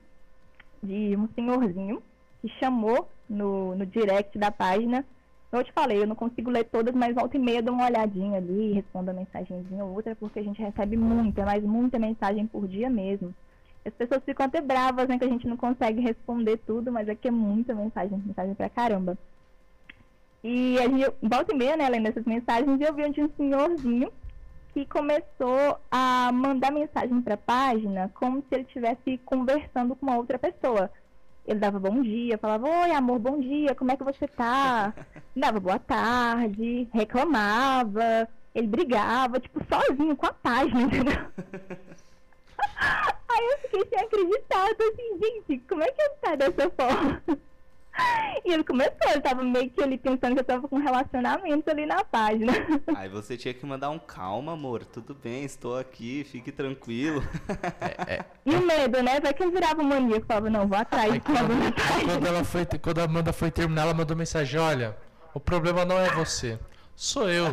de 0.83 1.17
um 1.17 1.29
senhorzinho 1.35 2.03
que 2.41 2.49
chamou 2.61 3.09
no, 3.29 3.75
no 3.75 3.87
direct 3.87 4.39
da 4.39 4.53
página. 4.53 5.05
Eu 5.51 5.65
te 5.65 5.73
falei, 5.73 6.03
eu 6.03 6.07
não 6.07 6.17
consigo 6.17 6.51
ler 6.51 6.65
todas, 6.65 6.95
mas 6.95 7.15
volta 7.15 7.37
e 7.37 7.41
meia 7.41 7.63
dou 7.63 7.75
uma 7.75 7.87
olhadinha 7.87 8.39
ali, 8.39 8.73
respondo 8.73 9.11
a 9.11 9.15
mensagenzinha 9.15 9.85
ou 9.85 9.95
outra, 9.95 10.15
porque 10.17 10.41
a 10.41 10.43
gente 10.43 10.61
recebe 10.61 10.97
muita, 10.97 11.45
mas 11.45 11.63
muita 11.63 11.99
mensagem 11.99 12.47
por 12.47 12.69
dia 12.69 12.91
mesmo. 12.91 13.35
As 13.85 13.93
pessoas 13.93 14.25
ficam 14.25 14.47
até 14.47 14.61
bravas, 14.61 15.07
né, 15.09 15.19
que 15.19 15.25
a 15.25 15.29
gente 15.29 15.47
não 15.47 15.57
consegue 15.57 16.01
responder 16.01 16.57
tudo, 16.67 16.91
mas 16.91 17.09
aqui 17.09 17.29
é 17.29 17.31
muita 17.31 17.75
mensagem, 17.75 18.19
mensagem 18.25 18.55
pra 18.55 18.71
caramba. 18.71 19.19
E 20.43 20.79
a 20.79 20.83
gente, 20.83 21.13
volta 21.23 21.55
e 21.55 21.57
meia, 21.57 21.77
né, 21.77 21.85
além 21.85 22.03
dessas 22.03 22.25
mensagens, 22.25 22.81
eu 22.81 22.95
vi 22.95 23.05
um 23.05 23.31
senhorzinho 23.37 24.11
que 24.73 24.85
começou 24.87 25.79
a 25.91 26.33
mandar 26.33 26.73
mensagem 26.73 27.23
para 27.23 27.35
a 27.35 27.39
página 27.39 28.11
como 28.15 28.41
se 28.41 28.47
ele 28.51 28.65
estivesse 28.65 29.19
conversando 29.25 29.95
com 29.95 30.07
uma 30.07 30.17
outra 30.17 30.39
pessoa. 30.39 30.91
Ele 31.47 31.61
dava 31.61 31.79
bom 31.79 32.03
dia, 32.03 32.39
falava, 32.39 32.67
oi 32.67 32.91
amor, 32.91 33.19
bom 33.19 33.39
dia, 33.39 33.75
como 33.75 33.93
é 33.93 33.97
que 33.97 34.03
você 34.03 34.27
tá? 34.27 34.95
Dava 35.37 35.61
boa 35.61 35.79
tarde, 35.79 36.89
reclamava, 36.93 38.27
ele 38.55 38.67
brigava, 38.67 39.39
tipo, 39.39 39.61
sozinho 39.65 40.17
com 40.17 40.27
a 40.27 40.33
página, 40.33 40.83
entendeu? 40.83 41.27
Aí 43.37 43.47
eu 43.51 43.59
fiquei 43.59 43.87
sem 43.89 43.99
acreditar, 43.99 44.69
eu 44.69 44.75
tô 44.77 44.85
assim, 44.85 45.19
gente, 45.19 45.63
como 45.69 45.83
é 45.83 45.91
que 45.91 46.01
ele 46.01 46.15
tá 46.21 46.35
dessa 46.37 46.71
forma? 46.71 47.23
E 48.45 48.53
ele 48.53 48.65
começou, 48.65 48.97
ele 49.09 49.21
tava 49.21 49.43
meio 49.43 49.71
que 49.71 49.81
ele 49.81 49.97
pensando 49.97 50.35
que 50.35 50.41
eu 50.41 50.45
tava 50.45 50.69
com 50.69 50.77
um 50.77 50.83
relacionamento 50.83 51.71
ali 51.71 51.87
na 51.87 52.05
página. 52.05 52.53
Aí 52.97 53.09
você 53.09 53.37
tinha 53.37 53.55
que 53.55 53.65
mandar 53.65 53.91
um 53.91 53.99
calma, 53.99 54.53
amor, 54.53 54.85
tudo 54.85 55.15
bem, 55.15 55.45
estou 55.45 55.79
aqui, 55.79 56.25
fique 56.25 56.51
tranquilo. 56.51 57.23
É, 57.81 58.15
é. 58.19 58.25
E 58.45 58.55
o 58.55 58.61
medo, 58.61 59.03
né? 59.03 59.21
Vai 59.21 59.33
que 59.33 59.43
eu 59.43 59.51
virava 59.51 59.83
maníaco, 59.83 60.27
falava, 60.27 60.51
não, 60.51 60.67
vou 60.67 60.77
atrás 60.77 61.13
Aí, 61.13 61.21
quando, 61.21 61.75
quando, 62.05 62.27
ela 62.27 62.45
foi, 62.45 62.67
quando 62.67 62.99
a 62.99 63.05
Amanda 63.05 63.33
foi 63.33 63.51
terminar, 63.51 63.83
ela 63.83 63.95
mandou 63.95 64.17
mensagem, 64.17 64.59
olha, 64.61 64.97
o 65.33 65.39
problema 65.39 65.85
não 65.85 65.99
é 65.99 66.11
você, 66.11 66.59
sou 66.97 67.31
eu. 67.31 67.47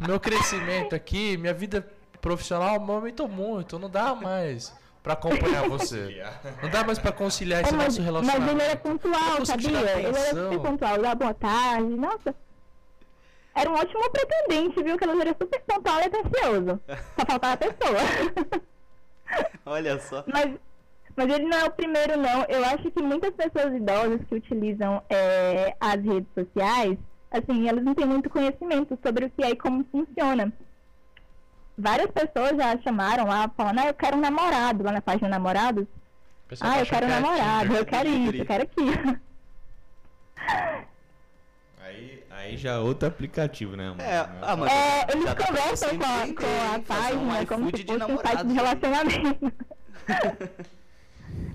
Meu 0.00 0.18
crescimento 0.18 0.94
aqui, 0.94 1.36
minha 1.36 1.54
vida 1.54 1.86
profissional 2.22 2.80
aumentou 2.90 3.28
muito, 3.28 3.78
não 3.78 3.90
dá 3.90 4.14
mais 4.14 4.74
para 5.02 5.12
acompanhar 5.12 5.68
você. 5.68 6.24
Não 6.62 6.70
dá 6.70 6.82
mais 6.84 6.98
para 6.98 7.12
conciliar 7.12 7.62
esse 7.62 7.74
é, 7.74 7.76
nosso 7.76 8.00
relacionamento. 8.00 8.40
Mas 8.40 8.52
ele 8.52 8.62
era 8.62 8.76
pontual, 8.76 9.44
sabia? 9.44 9.98
Ele 9.98 10.06
era 10.06 10.14
super 10.30 10.60
pontual, 10.60 11.02
dá 11.02 11.14
boa 11.14 11.34
tarde, 11.34 11.94
nossa. 11.96 12.34
Era 13.54 13.68
um 13.68 13.74
ótimo 13.74 14.10
pretendente, 14.10 14.82
viu? 14.82 14.96
Que 14.96 15.04
ele 15.04 15.20
era 15.20 15.36
super 15.38 15.60
pontual 15.66 16.00
e 16.00 16.04
atencioso. 16.04 16.80
Só 17.18 17.26
faltava 17.26 17.52
a 17.52 17.56
pessoa. 17.58 18.62
Olha 19.66 20.00
só. 20.00 20.24
Mas, 20.26 20.54
mas 21.14 21.34
ele 21.34 21.44
não 21.44 21.58
é 21.58 21.64
o 21.64 21.70
primeiro, 21.70 22.16
não. 22.16 22.44
Eu 22.48 22.64
acho 22.64 22.90
que 22.90 23.02
muitas 23.02 23.34
pessoas 23.34 23.74
idosas 23.74 24.20
que 24.26 24.36
utilizam 24.36 25.02
é, 25.10 25.76
as 25.78 26.02
redes 26.02 26.32
sociais 26.32 26.96
Assim, 27.32 27.66
elas 27.66 27.82
não 27.82 27.94
têm 27.94 28.04
muito 28.04 28.28
conhecimento 28.28 28.98
sobre 29.02 29.24
o 29.24 29.30
que 29.30 29.42
é 29.42 29.50
e 29.50 29.56
como 29.56 29.84
funciona. 29.84 30.52
Várias 31.76 32.10
pessoas 32.10 32.56
já 32.56 32.78
chamaram 32.82 33.26
lá, 33.26 33.50
falando, 33.56 33.78
ah, 33.80 33.86
eu 33.86 33.94
quero 33.94 34.16
um 34.16 34.20
namorado, 34.20 34.84
lá 34.84 34.92
na 34.92 35.00
página 35.00 35.28
Namorados. 35.28 35.86
Ah, 36.60 36.74
tá 36.74 36.80
eu 36.80 36.86
quero 36.86 37.06
um 37.06 37.10
é 37.10 37.20
namorado, 37.20 37.64
Tinder. 37.64 37.78
eu 37.78 37.86
quero 37.86 38.08
isso, 38.08 38.36
eu 38.36 38.46
quero 38.46 38.62
aquilo. 38.64 39.18
Aí, 41.84 42.22
aí 42.30 42.56
já 42.56 42.72
é 42.74 42.78
outro 42.78 43.08
aplicativo, 43.08 43.76
né, 43.76 43.88
mano? 43.90 44.00
É, 44.00 44.18
ah, 44.40 44.56
mas 44.56 44.72
É, 44.72 45.12
eles 45.12 45.24
já 45.24 45.34
dá 45.34 45.34
pra 45.34 45.46
conversam 45.46 45.98
com 45.98 46.04
a, 46.04 46.26
com 46.34 46.46
a? 46.46 46.80
Fazer 46.82 47.16
um 47.16 47.28
página 47.28 47.46
como 47.46 47.66
se 47.66 47.72
de 47.72 47.84
fosse 47.84 48.12
um 48.12 48.18
site 48.18 48.44
de 48.44 48.50
aí. 48.50 48.54
relacionamento. 48.54 49.52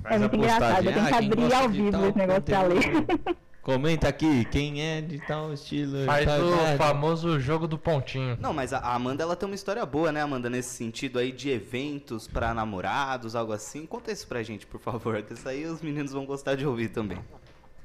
Faz 0.03 0.11
é 0.15 0.17
muito 0.19 0.35
engraçado, 0.35 0.85
eu 0.85 0.93
tenho 0.93 1.07
que 1.07 1.13
ah, 1.13 1.17
abrir 1.17 1.53
ao 1.53 1.69
vivo 1.69 2.05
esse 2.05 2.17
negócio 2.17 2.41
pra 2.43 2.61
ler. 2.63 2.81
Comenta 3.67 4.07
aqui, 4.07 4.45
quem 4.45 4.81
é 4.81 5.01
de 5.01 5.19
tal 5.19 5.51
estilo. 5.51 6.05
Faz 6.05 6.25
tal 6.25 6.39
o 6.39 6.53
idade. 6.53 6.77
famoso 6.77 7.37
jogo 7.37 7.67
do 7.67 7.77
pontinho. 7.77 8.37
Não, 8.39 8.53
mas 8.53 8.71
a 8.71 8.79
Amanda 8.79 9.23
ela 9.23 9.35
tem 9.35 9.45
uma 9.45 9.55
história 9.55 9.85
boa, 9.85 10.09
né, 10.09 10.21
Amanda, 10.21 10.49
nesse 10.49 10.69
sentido 10.69 11.19
aí 11.19 11.33
de 11.33 11.49
eventos 11.49 12.29
pra 12.29 12.53
namorados, 12.53 13.35
algo 13.35 13.51
assim. 13.51 13.85
Conta 13.85 14.09
isso 14.09 14.25
pra 14.25 14.41
gente, 14.41 14.65
por 14.65 14.79
favor, 14.79 15.21
que 15.21 15.33
isso 15.33 15.49
aí 15.49 15.65
os 15.65 15.81
meninos 15.81 16.13
vão 16.13 16.25
gostar 16.25 16.55
de 16.55 16.65
ouvir 16.65 16.87
também. 16.91 17.19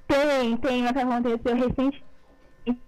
Tem, 0.07 0.57
tem 0.57 0.83
uma 0.83 0.92
que 0.92 0.99
aconteceu 1.01 1.57
recentemente 1.57 2.05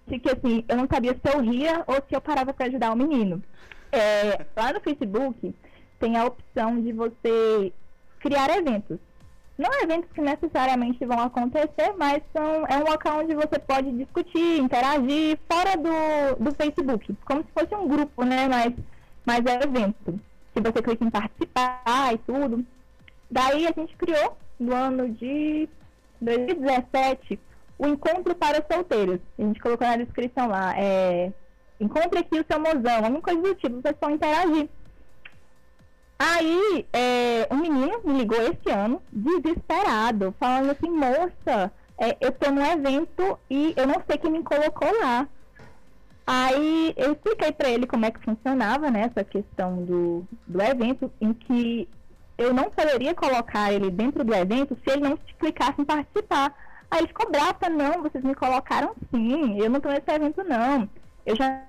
que 0.07 0.31
assim, 0.31 0.65
eu 0.69 0.77
não 0.77 0.87
sabia 0.87 1.15
se 1.15 1.37
eu 1.37 1.41
ria 1.41 1.83
ou 1.89 1.97
se 1.97 2.15
eu 2.15 2.21
parava 2.21 2.55
pra 2.55 2.67
ajudar 2.67 2.93
o 2.93 2.97
menino. 2.97 3.43
É, 3.91 4.47
lá 4.57 4.73
no 4.73 4.81
Facebook 4.81 5.53
tem 5.99 6.17
a 6.17 6.27
opção 6.27 6.81
de 6.81 6.93
você 6.93 7.73
criar 8.21 8.57
eventos. 8.57 9.01
Não 9.57 9.71
eventos 9.83 10.11
que 10.13 10.21
necessariamente 10.21 11.05
vão 11.07 11.21
acontecer, 11.21 11.95
mas 11.97 12.23
são, 12.33 12.67
é 12.67 12.77
um 12.77 12.91
local 12.91 13.21
onde 13.21 13.35
você 13.35 13.57
pode 13.59 13.93
discutir, 13.93 14.59
interagir 14.59 15.39
fora 15.49 15.77
do, 15.77 16.45
do 16.45 16.55
Facebook, 16.55 17.17
como 17.25 17.43
se 17.43 17.49
fosse 17.53 17.75
um 17.75 17.87
grupo, 17.87 18.25
né? 18.25 18.49
Mas, 18.49 18.75
mas 19.25 19.47
é 19.47 19.63
evento. 19.63 20.19
Se 20.53 20.61
você 20.61 20.83
clica 20.83 21.05
em 21.05 21.11
participar 21.11 22.15
e 22.15 22.19
tudo. 22.19 22.65
Daí 23.31 23.67
a 23.67 23.73
gente 23.73 23.97
criou, 23.97 24.37
no 24.59 24.75
ano 24.75 25.09
de 25.11 25.69
2017, 26.21 27.39
o 27.79 27.87
Encontro 27.87 28.35
para 28.35 28.65
Solteiros. 28.71 29.21
A 29.39 29.43
gente 29.43 29.61
colocou 29.61 29.87
na 29.87 29.97
descrição 29.97 30.49
lá, 30.49 30.75
é, 30.77 31.33
encontre 31.81 32.21
aqui 32.21 32.41
o 32.41 32.45
seu 32.49 32.59
mozão, 32.59 32.97
alguma 32.97 33.21
coisa 33.21 33.41
do 33.41 33.55
tipo, 33.55 33.79
o 33.79 33.83
pessoal 33.83 34.11
interagir. 34.11 34.69
Aí, 36.19 36.87
é, 36.93 37.49
um 37.51 37.57
menino 37.57 38.01
me 38.05 38.19
ligou 38.19 38.41
esse 38.41 38.71
ano, 38.71 39.03
desesperado, 39.13 40.35
falando 40.39 40.71
assim, 40.71 40.89
moça, 40.89 41.73
é, 41.99 42.17
eu 42.21 42.33
tô 42.33 42.51
num 42.51 42.65
evento 42.65 43.39
e 43.51 43.75
eu 43.77 43.87
não 43.87 44.03
sei 44.07 44.19
quem 44.19 44.31
me 44.31 44.43
colocou 44.43 44.89
lá. 45.01 45.29
Aí 46.27 46.95
eu 46.97 47.13
expliquei 47.13 47.53
pra 47.53 47.69
ele 47.69 47.87
como 47.87 48.07
é 48.07 48.11
que 48.11 48.25
funcionava, 48.25 48.91
né, 48.91 49.11
essa 49.11 49.25
questão 49.25 49.85
do, 49.85 50.25
do 50.47 50.63
evento, 50.63 51.13
em 51.21 51.35
que 51.35 51.89
eu 52.39 52.55
não 52.55 52.71
poderia 52.71 53.15
colocar 53.15 53.73
ele 53.73 53.91
dentro 53.91 54.25
do 54.25 54.35
evento 54.35 54.77
se 54.83 54.93
ele 54.93 55.09
não 55.09 55.19
clicasse 55.39 55.81
em 55.81 55.85
participar. 55.85 56.55
Aí 56.91 57.01
ele 57.01 57.09
ficou 57.09 57.31
bravo, 57.31 57.59
falou, 57.61 57.77
não, 57.77 58.03
vocês 58.03 58.25
me 58.25 58.35
colocaram 58.35 58.95
sim, 59.11 59.61
eu 59.61 59.69
não 59.69 59.81
tô 59.81 59.89
nesse 59.89 60.11
evento 60.11 60.43
não. 60.45 60.89
Eu 61.27 61.37
já 61.37 61.63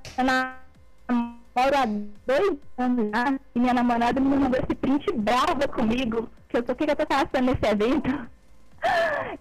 namoro 1.56 1.78
há 1.78 1.86
dois 2.28 2.58
anos 2.78 3.10
já, 3.12 3.40
e 3.56 3.60
minha 3.60 3.74
namorada 3.74 4.20
me 4.20 4.36
mandou 4.36 4.60
esse 4.60 4.76
print 4.76 5.12
brava 5.14 5.68
comigo, 5.68 6.30
que 6.50 6.58
eu 6.58 6.64
tô, 6.64 6.76
que 6.76 6.84
eu 6.84 6.96
tô 6.96 7.06
passando 7.06 7.46
nesse 7.46 7.66
evento? 7.66 8.10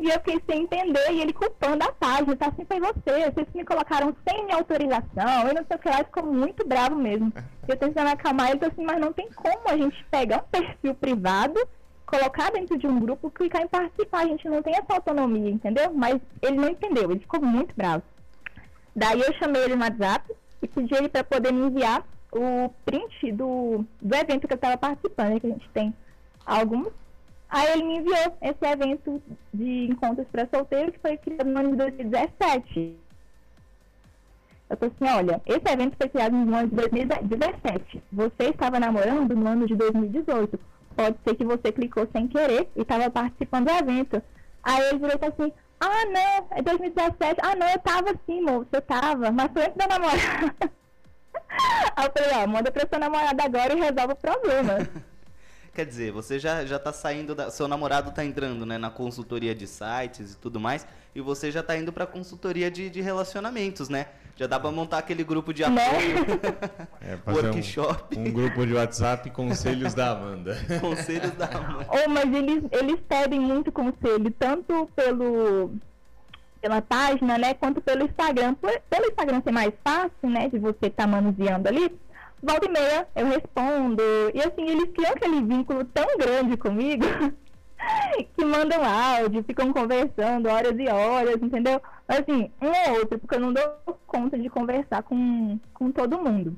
E 0.01 0.09
eu 0.09 0.19
fiquei 0.21 0.43
sem 0.49 0.63
entender, 0.63 1.13
e 1.13 1.21
ele 1.21 1.33
culpando 1.35 1.85
a 1.85 1.93
página, 1.93 2.35
tá 2.35 2.47
assim, 2.47 2.65
foi 2.65 2.81
você, 2.81 3.31
vocês 3.31 3.47
me 3.55 3.63
colocaram 3.63 4.17
sem 4.27 4.43
minha 4.45 4.57
autorização, 4.57 5.47
eu 5.47 5.55
não 5.55 5.65
sei 5.67 5.77
o 5.77 5.79
que 5.79 5.89
lá, 5.89 5.99
ficou 5.99 6.25
muito 6.25 6.67
bravo 6.67 6.97
mesmo. 6.97 7.31
Eu 7.69 7.77
tentando 7.77 8.09
acalmar 8.09 8.51
ele, 8.51 8.59
tô 8.59 8.67
assim, 8.67 8.85
mas 8.85 8.99
não 8.99 9.13
tem 9.13 9.29
como 9.33 9.69
a 9.69 9.77
gente 9.77 10.03
pegar 10.11 10.39
um 10.39 10.49
perfil 10.51 10.95
privado, 10.95 11.61
colocar 12.07 12.51
dentro 12.53 12.79
de 12.79 12.87
um 12.87 12.99
grupo, 12.99 13.31
clicar 13.31 13.63
em 13.63 13.69
participar, 13.69 14.21
a 14.21 14.27
gente 14.27 14.49
não 14.49 14.63
tem 14.63 14.75
essa 14.75 14.95
autonomia, 14.95 15.51
entendeu? 15.51 15.93
Mas 15.93 16.19
ele 16.41 16.57
não 16.57 16.71
entendeu, 16.71 17.11
ele 17.11 17.21
ficou 17.21 17.43
muito 17.43 17.75
bravo. 17.77 18.03
Daí 18.97 19.21
eu 19.21 19.35
chamei 19.35 19.63
ele 19.65 19.77
no 19.77 19.83
WhatsApp 19.83 20.35
e 20.65 20.69
pedi 20.69 20.95
ele 20.95 21.09
para 21.09 21.23
poder 21.23 21.53
me 21.53 21.67
enviar 21.67 22.05
o 22.33 22.71
print 22.85 23.33
do, 23.33 23.85
do 24.01 24.17
evento 24.17 24.49
que 24.49 24.55
eu 24.55 24.57
estava 24.57 24.77
participando, 24.77 25.29
né, 25.35 25.41
que 25.41 25.47
a 25.47 25.51
gente 25.51 25.69
tem 25.71 25.95
alguns. 26.45 26.89
Aí 27.49 27.73
ele 27.73 27.85
me 27.85 27.99
enviou 27.99 28.37
esse 28.41 28.67
evento 28.67 29.23
de 29.53 29.85
encontros 29.85 30.27
para 30.33 30.49
solteiro 30.53 30.91
que 30.91 30.99
foi 30.99 31.17
criado 31.19 31.49
no 31.49 31.61
ano 31.61 31.71
de 31.73 31.77
2017. 31.77 32.97
Eu 34.71 34.77
tô 34.77 34.87
assim, 34.87 35.15
olha, 35.15 35.41
esse 35.47 35.73
evento 35.73 35.97
foi 35.97 36.09
criado 36.09 36.35
no 36.35 36.57
ano 36.57 36.69
de 36.69 36.75
2017. 36.75 38.03
Você 38.11 38.45
estava 38.45 38.81
namorando 38.81 39.37
no 39.37 39.47
ano 39.47 39.67
de 39.67 39.77
2018. 39.77 40.59
Pode 40.97 41.17
ser 41.23 41.35
que 41.37 41.45
você 41.45 41.71
clicou 41.71 42.09
sem 42.11 42.27
querer 42.27 42.69
e 42.75 42.81
estava 42.81 43.11
participando 43.11 43.67
do 43.67 43.73
evento. 43.73 44.23
Aí 44.63 44.83
ele 44.89 44.99
virou 44.99 45.19
assim, 45.21 45.53
ah 45.85 46.07
não, 46.07 46.47
é 46.59 46.63
2017. 46.63 47.41
Ah 47.43 47.55
não, 47.57 47.69
eu 47.69 47.79
tava 47.81 48.15
sim, 48.27 48.43
moço, 48.43 48.69
eu 48.73 48.83
tava, 48.83 49.31
mas 49.31 49.53
foi 49.53 49.65
antes 49.65 49.77
da 49.77 49.87
namorada. 49.87 50.55
Aí 51.97 52.07
eu 52.07 52.13
falei, 52.13 52.43
ó, 52.43 52.47
manda 52.47 52.73
pra 52.73 52.87
sua 52.89 52.99
namorada 52.99 53.45
agora 53.45 53.73
e 53.73 53.81
resolve 53.81 54.13
o 54.13 54.17
problema. 54.17 54.79
Quer 55.75 55.85
dizer, 55.87 56.13
você 56.13 56.39
já, 56.39 56.65
já 56.65 56.79
tá 56.79 56.93
saindo 56.93 57.35
da. 57.35 57.51
Seu 57.51 57.67
namorado 57.67 58.13
tá 58.13 58.25
entrando, 58.25 58.65
né, 58.65 58.79
na 58.79 58.91
consultoria 58.91 59.55
de 59.55 59.67
sites 59.67 60.35
e 60.35 60.37
tudo 60.37 60.61
mais. 60.61 60.87
E 61.15 61.21
você 61.21 61.51
já 61.51 61.63
tá 61.65 61.77
indo 61.77 61.93
pra 61.93 62.07
consultoria 62.07 62.71
de, 62.71 62.89
de 62.89 63.01
relacionamentos, 63.01 63.89
né? 63.89 64.07
Já 64.37 64.47
dá 64.47 64.59
pra 64.59 64.71
montar 64.71 64.99
aquele 64.99 65.23
grupo 65.25 65.53
de 65.53 65.63
Né? 65.69 65.87
apoio, 65.87 66.17
É, 67.01 67.17
fazer 67.19 67.41
um- 67.41 67.53
workshop, 67.53 68.19
Um, 68.19 68.33
grupo 68.33 68.67
de 68.67 68.75
WhatsApp 68.75 69.31
Conselhos 69.31 69.95
da 69.95 70.11
Amanda. 70.13 70.57
conselhos 70.81 71.33
da 71.33 71.47
mãe. 71.61 71.87
Ou, 71.89 72.09
mas 72.09 72.33
eles, 72.33 72.65
eles 72.73 73.01
pedem 73.09 73.41
muito 73.41 73.71
conselho, 73.73 74.31
tanto 74.39 74.89
pelo 74.95 75.73
pela 76.61 76.81
página, 76.81 77.37
né, 77.37 77.53
quanto 77.53 77.81
pelo 77.83 78.05
Instagram. 78.05 78.55
Por- 78.55 78.81
pelo 78.89 79.07
Instagram 79.07 79.43
ser 79.43 79.53
mais 79.53 79.73
fácil, 79.85 80.31
né, 80.31 80.49
de 80.49 80.59
você 80.59 80.87
estar 80.87 81.07
manuseando 81.07 81.69
ali, 81.69 81.95
volta 82.45 82.67
e 82.67 82.71
meia 82.71 83.09
eu 83.15 83.27
respondo. 83.27 84.03
E 84.35 84.41
assim, 84.41 84.69
eles 84.69 84.91
criam 84.93 85.13
aquele 85.13 85.43
vínculo 85.43 85.85
tão 85.87 86.07
grande 86.17 86.57
comigo 86.57 87.05
que 88.37 88.45
mandam 88.45 88.83
áudio, 88.85 89.45
ficam 89.45 89.73
conversando 89.73 90.49
horas 90.49 90.79
e 90.79 90.89
horas, 90.89 91.37
entendeu? 91.43 91.81
Assim, 92.07 92.51
um 92.61 92.69
ou 92.69 92.99
outro, 92.99 93.19
porque 93.19 93.35
eu 93.35 93.41
não 93.41 93.53
dou 93.53 93.99
conta 94.07 94.39
de 94.39 94.49
conversar 94.49 95.03
com, 95.03 95.59
com 95.73 95.91
todo 95.91 96.21
mundo. 96.21 96.57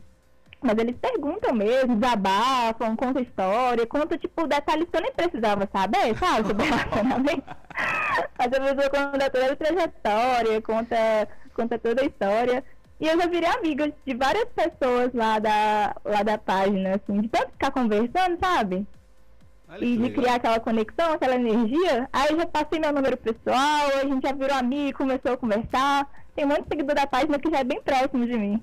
Mas 0.61 0.79
eles 0.79 0.97
perguntam 0.97 1.55
mesmo, 1.55 1.97
desabafam, 1.97 2.97
contam 2.97 3.23
história, 3.23 3.87
contam, 3.87 4.19
tipo, 4.19 4.47
detalhes 4.47 4.89
que 4.89 4.97
eu 4.97 5.03
nem 5.03 5.13
precisava 5.13 5.69
saber, 5.73 6.17
sabe? 6.19 6.49
Sobre 6.49 6.65
relacionamento. 6.67 7.45
Mas 8.39 8.47
a 8.47 8.61
pessoa 8.61 8.91
conta 8.91 9.31
toda 9.31 9.53
a 9.53 9.57
trajetória, 9.57 10.63
conta, 10.63 11.29
conta 11.55 11.79
toda 11.79 12.03
a 12.03 12.07
história. 12.07 12.65
E 12.99 13.07
eu 13.07 13.21
já 13.21 13.27
virei 13.27 13.49
amiga 13.49 13.93
de 14.07 14.15
várias 14.15 14.49
pessoas 14.49 15.13
lá 15.13 15.39
da, 15.39 15.95
lá 16.05 16.23
da 16.23 16.39
página, 16.39 16.95
assim, 16.97 17.21
de 17.21 17.29
tanto 17.29 17.53
ficar 17.53 17.71
conversando, 17.71 18.39
sabe? 18.41 18.87
Olha 19.69 19.85
e 19.85 19.97
de 19.97 20.03
legal. 20.03 20.23
criar 20.23 20.35
aquela 20.37 20.61
conexão, 20.61 21.13
aquela 21.13 21.35
energia. 21.35 22.09
Aí 22.13 22.31
eu 22.31 22.39
já 22.39 22.47
passei 22.47 22.79
meu 22.79 22.93
número 22.93 23.17
pessoal, 23.17 23.89
a 24.01 24.05
gente 24.05 24.23
já 24.23 24.33
virou 24.33 24.57
amigo, 24.57 24.99
começou 24.99 25.33
a 25.33 25.37
conversar. 25.37 26.09
Tem 26.35 26.45
um 26.45 26.49
monte 26.49 26.63
de 26.63 26.69
seguidor 26.69 26.95
da 26.95 27.07
página 27.07 27.39
que 27.39 27.51
já 27.51 27.59
é 27.59 27.65
bem 27.65 27.83
próximo 27.83 28.25
de 28.27 28.39
mim. 28.39 28.63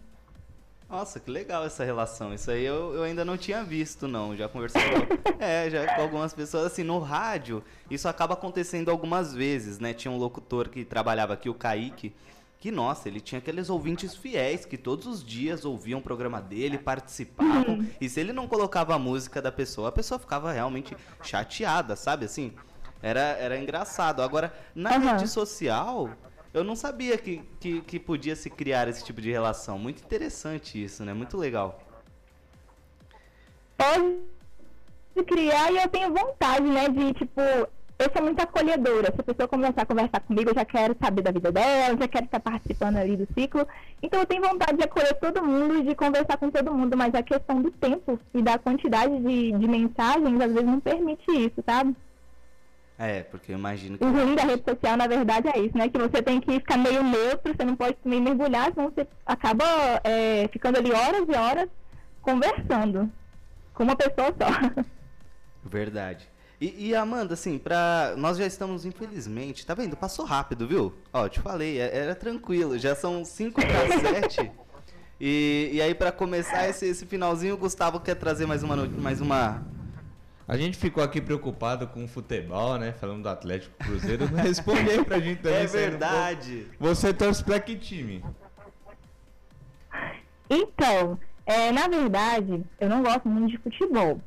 Nossa, 0.89 1.19
que 1.19 1.29
legal 1.29 1.65
essa 1.65 1.83
relação. 1.83 2.33
Isso 2.33 2.51
aí 2.51 2.63
eu, 2.63 2.93
eu 2.93 3.03
ainda 3.03 3.25
não 3.25 3.35
tinha 3.35 3.63
visto, 3.63 4.07
não. 4.07 4.35
Já 4.35 4.47
conversei 4.47 4.81
com, 4.81 5.33
é, 5.43 5.69
já 5.69 5.95
com 5.95 6.01
algumas 6.01 6.33
pessoas. 6.33 6.67
Assim, 6.67 6.83
no 6.83 6.99
rádio, 6.99 7.63
isso 7.89 8.07
acaba 8.07 8.35
acontecendo 8.35 8.89
algumas 8.89 9.33
vezes, 9.33 9.79
né? 9.79 9.93
Tinha 9.93 10.11
um 10.11 10.17
locutor 10.17 10.69
que 10.69 10.85
trabalhava 10.85 11.33
aqui, 11.33 11.49
o 11.49 11.53
Kaique, 11.53 12.13
que, 12.63 12.71
nossa, 12.71 13.09
ele 13.09 13.19
tinha 13.19 13.39
aqueles 13.39 13.69
ouvintes 13.69 14.15
fiéis 14.15 14.63
que 14.63 14.77
todos 14.77 15.05
os 15.05 15.21
dias 15.21 15.65
ouviam 15.65 15.99
o 15.99 16.01
programa 16.01 16.41
dele, 16.41 16.77
participavam. 16.77 17.83
E 17.99 18.07
se 18.07 18.21
ele 18.21 18.31
não 18.31 18.47
colocava 18.47 18.95
a 18.95 18.97
música 18.97 19.41
da 19.41 19.51
pessoa, 19.51 19.89
a 19.89 19.91
pessoa 19.91 20.17
ficava 20.17 20.49
realmente 20.49 20.95
chateada, 21.21 21.97
sabe? 21.97 22.23
Assim, 22.23 22.53
era, 23.01 23.19
era 23.19 23.59
engraçado. 23.59 24.21
Agora, 24.21 24.53
na 24.73 24.91
Aham. 24.91 25.11
rede 25.11 25.27
social, 25.27 26.15
eu 26.53 26.63
não 26.63 26.73
sabia 26.73 27.17
que, 27.17 27.43
que, 27.59 27.81
que 27.81 27.99
podia 27.99 28.33
se 28.33 28.49
criar 28.49 28.87
esse 28.87 29.03
tipo 29.03 29.19
de 29.19 29.29
relação. 29.29 29.77
Muito 29.77 30.01
interessante 30.01 30.81
isso, 30.81 31.03
né? 31.03 31.13
Muito 31.13 31.35
legal. 31.35 31.85
pode 33.75 35.25
criar 35.27 35.69
e 35.69 35.79
eu 35.79 35.89
tenho 35.89 36.13
vontade, 36.13 36.63
né, 36.63 36.87
de, 36.87 37.13
tipo, 37.13 37.41
eu 38.03 38.11
sou 38.11 38.23
muito 38.23 38.39
acolhedora. 38.41 39.13
Se 39.13 39.21
a 39.21 39.23
pessoa 39.23 39.47
começar 39.47 39.81
a 39.81 39.85
conversar 39.85 40.19
comigo, 40.19 40.49
eu 40.49 40.55
já 40.55 40.65
quero 40.65 40.95
saber 41.01 41.21
da 41.21 41.31
vida 41.31 41.51
dela, 41.51 41.97
já 41.97 42.07
quero 42.07 42.25
estar 42.25 42.39
participando 42.39 42.97
ali 42.97 43.15
do 43.15 43.27
ciclo. 43.33 43.67
Então 44.01 44.19
eu 44.19 44.25
tenho 44.25 44.41
vontade 44.41 44.77
de 44.77 44.83
acolher 44.83 45.13
todo 45.15 45.43
mundo 45.43 45.77
e 45.77 45.83
de 45.83 45.95
conversar 45.95 46.37
com 46.37 46.49
todo 46.51 46.73
mundo, 46.73 46.97
mas 46.97 47.15
a 47.15 47.23
questão 47.23 47.61
do 47.61 47.71
tempo 47.71 48.19
e 48.33 48.41
da 48.41 48.57
quantidade 48.57 49.17
de, 49.19 49.51
de 49.53 49.67
mensagens 49.67 50.41
às 50.41 50.51
vezes 50.51 50.69
não 50.69 50.79
permite 50.79 51.31
isso, 51.31 51.63
sabe? 51.65 51.95
É, 52.97 53.23
porque 53.23 53.51
eu 53.51 53.57
imagino 53.57 53.97
que. 53.97 54.03
O 54.03 54.11
ruim 54.11 54.35
da 54.35 54.43
rede 54.43 54.63
social, 54.63 54.95
na 54.95 55.07
verdade, 55.07 55.47
é 55.47 55.59
isso, 55.59 55.77
né? 55.77 55.89
Que 55.89 55.97
você 55.97 56.21
tem 56.21 56.39
que 56.39 56.51
ficar 56.53 56.77
meio 56.77 57.03
neutro, 57.03 57.53
você 57.55 57.65
não 57.65 57.75
pode 57.75 57.95
também 57.95 58.21
mergulhar, 58.21 58.71
senão 58.71 58.89
você 58.89 59.07
acaba 59.25 59.65
é, 60.03 60.47
ficando 60.49 60.77
ali 60.77 60.91
horas 60.91 61.27
e 61.27 61.35
horas 61.35 61.69
conversando 62.21 63.11
com 63.73 63.83
uma 63.83 63.95
pessoa 63.95 64.33
só. 64.37 64.83
Verdade. 65.65 66.32
E, 66.63 66.91
e, 66.91 66.95
Amanda, 66.95 67.33
assim, 67.33 67.57
pra. 67.57 68.13
Nós 68.15 68.37
já 68.37 68.45
estamos, 68.45 68.85
infelizmente. 68.85 69.65
Tá 69.65 69.73
vendo? 69.73 69.97
Passou 69.97 70.23
rápido, 70.23 70.65
viu? 70.65 70.93
Ó, 71.11 71.27
te 71.27 71.41
falei, 71.41 71.77
é, 71.77 71.93
era 71.93 72.15
tranquilo. 72.15 72.79
Já 72.79 72.95
são 72.95 73.25
5 73.25 73.59
para 73.61 73.99
7. 73.99 74.49
E, 75.19 75.71
e 75.73 75.81
aí, 75.81 75.93
para 75.93 76.09
começar 76.09 76.69
esse, 76.69 76.85
esse 76.85 77.05
finalzinho, 77.05 77.55
o 77.55 77.57
Gustavo 77.57 77.99
quer 77.99 78.15
trazer 78.15 78.45
mais 78.45 78.63
uma, 78.63 78.77
mais 78.77 79.19
uma 79.19 79.61
a 80.47 80.55
gente 80.55 80.77
ficou 80.77 81.03
aqui 81.03 81.19
preocupado 81.19 81.85
com 81.85 82.05
o 82.05 82.07
futebol, 82.07 82.77
né? 82.77 82.93
Falando 82.93 83.23
do 83.23 83.29
Atlético 83.29 83.75
Cruzeiro. 83.83 84.29
Não 84.31 84.41
responde 84.41 84.89
aí 84.89 85.03
pra 85.03 85.19
gente 85.19 85.41
também. 85.41 85.59
É 85.63 85.67
verdade. 85.67 86.67
Você 86.79 87.13
torce 87.13 87.43
pra 87.43 87.59
que 87.59 87.75
time? 87.75 88.23
Então, 90.49 91.19
é, 91.45 91.73
na 91.73 91.89
verdade, 91.89 92.63
eu 92.79 92.87
não 92.87 93.03
gosto 93.03 93.27
muito 93.27 93.51
de 93.51 93.57
futebol. 93.57 94.21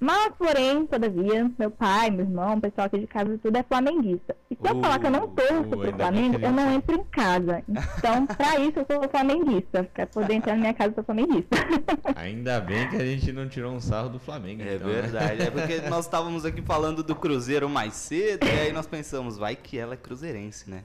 Mas, 0.00 0.32
porém, 0.38 0.86
todavia, 0.86 1.50
meu 1.58 1.70
pai, 1.72 2.08
meu 2.10 2.24
irmão, 2.24 2.54
o 2.54 2.60
pessoal 2.60 2.86
aqui 2.86 3.00
de 3.00 3.06
casa, 3.08 3.36
tudo 3.42 3.56
é 3.56 3.64
flamenguista. 3.64 4.36
E 4.48 4.54
se 4.54 4.60
eu 4.62 4.80
falar 4.80 4.98
que 5.00 5.06
eu 5.06 5.10
não 5.10 5.28
torço 5.28 5.74
uh, 5.74 5.78
pro 5.78 5.92
Flamengo, 5.92 6.38
eu 6.40 6.52
não 6.52 6.72
entro 6.72 6.94
em 6.94 7.04
casa. 7.04 7.64
Então, 7.68 8.24
pra 8.36 8.60
isso, 8.60 8.78
eu 8.78 8.86
sou 8.88 9.08
flamenguista. 9.08 9.84
Pra 9.92 10.06
poder 10.06 10.34
entrar 10.34 10.54
na 10.54 10.60
minha 10.60 10.74
casa, 10.74 10.90
eu 10.90 10.94
sou 10.94 11.04
flamenguista. 11.04 11.56
Ainda 12.14 12.60
bem 12.60 12.88
que 12.88 12.96
a 12.96 13.04
gente 13.04 13.32
não 13.32 13.48
tirou 13.48 13.72
um 13.72 13.80
sarro 13.80 14.08
do 14.08 14.20
Flamengo. 14.20 14.62
É 14.62 14.76
então, 14.76 14.88
verdade. 14.88 15.38
Né? 15.38 15.46
É 15.46 15.50
porque 15.50 15.80
nós 15.90 16.04
estávamos 16.04 16.44
aqui 16.44 16.62
falando 16.62 17.02
do 17.02 17.16
Cruzeiro 17.16 17.68
mais 17.68 17.94
cedo, 17.94 18.46
e 18.46 18.50
aí 18.50 18.72
nós 18.72 18.86
pensamos, 18.86 19.36
vai 19.36 19.56
que 19.56 19.76
ela 19.76 19.94
é 19.94 19.96
cruzeirense, 19.96 20.70
né? 20.70 20.84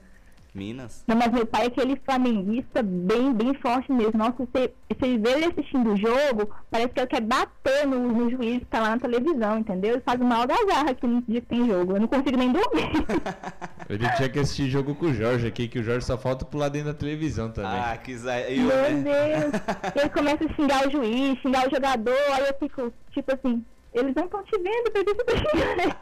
Minas. 0.54 1.04
Não, 1.08 1.16
mas 1.16 1.32
meu 1.32 1.44
pai 1.44 1.64
é 1.64 1.66
aquele 1.66 1.96
flamenguista 2.04 2.80
bem, 2.80 3.34
bem 3.34 3.54
forte 3.54 3.90
mesmo. 3.92 4.18
Nossa, 4.18 4.36
você, 4.38 4.72
você 4.88 5.18
vê 5.18 5.30
ele 5.32 5.46
assistindo 5.46 5.92
o 5.92 5.96
jogo, 5.96 6.48
parece 6.70 6.90
que 6.90 7.00
ele 7.00 7.06
quer 7.08 7.20
bater 7.20 7.86
no, 7.86 7.98
no 8.12 8.30
juiz 8.30 8.60
que 8.60 8.66
tá 8.66 8.80
lá 8.80 8.90
na 8.90 8.98
televisão, 8.98 9.58
entendeu? 9.58 9.94
Ele 9.94 10.02
faz 10.02 10.20
uma 10.20 10.36
algazarra 10.36 10.92
aqui 10.92 11.06
no 11.08 11.20
dia 11.22 11.40
que 11.40 11.48
tem 11.48 11.66
jogo. 11.66 11.96
Eu 11.96 12.00
não 12.00 12.06
consigo 12.06 12.36
nem 12.36 12.52
dormir. 12.52 12.92
Ele 13.86 14.08
tinha 14.12 14.28
que 14.30 14.38
assistir 14.38 14.70
jogo 14.70 14.94
com 14.94 15.06
o 15.06 15.12
Jorge 15.12 15.46
aqui, 15.46 15.68
que 15.68 15.78
o 15.78 15.82
Jorge 15.82 16.06
só 16.06 16.16
falta 16.16 16.44
pular 16.44 16.70
dentro 16.70 16.92
da 16.92 16.98
televisão 16.98 17.50
também. 17.50 17.78
Ah, 17.78 17.98
que 17.98 18.16
zaio. 18.16 18.62
Meu 18.62 18.76
né? 18.76 19.02
Deus. 19.02 19.62
ele 19.94 20.08
começa 20.08 20.44
a 20.44 20.54
xingar 20.54 20.86
o 20.86 20.90
juiz, 20.90 21.38
xingar 21.40 21.66
o 21.66 21.70
jogador, 21.70 22.16
aí 22.32 22.46
eu 22.48 22.54
fico, 22.58 22.92
tipo 23.10 23.34
assim, 23.34 23.62
eles 23.92 24.14
não 24.14 24.24
estão 24.24 24.42
te 24.44 24.58
vendo, 24.58 24.90
por 24.90 25.04
que 25.04 25.14
você 25.14 25.24
tá 25.24 25.36
xingando? 25.36 25.96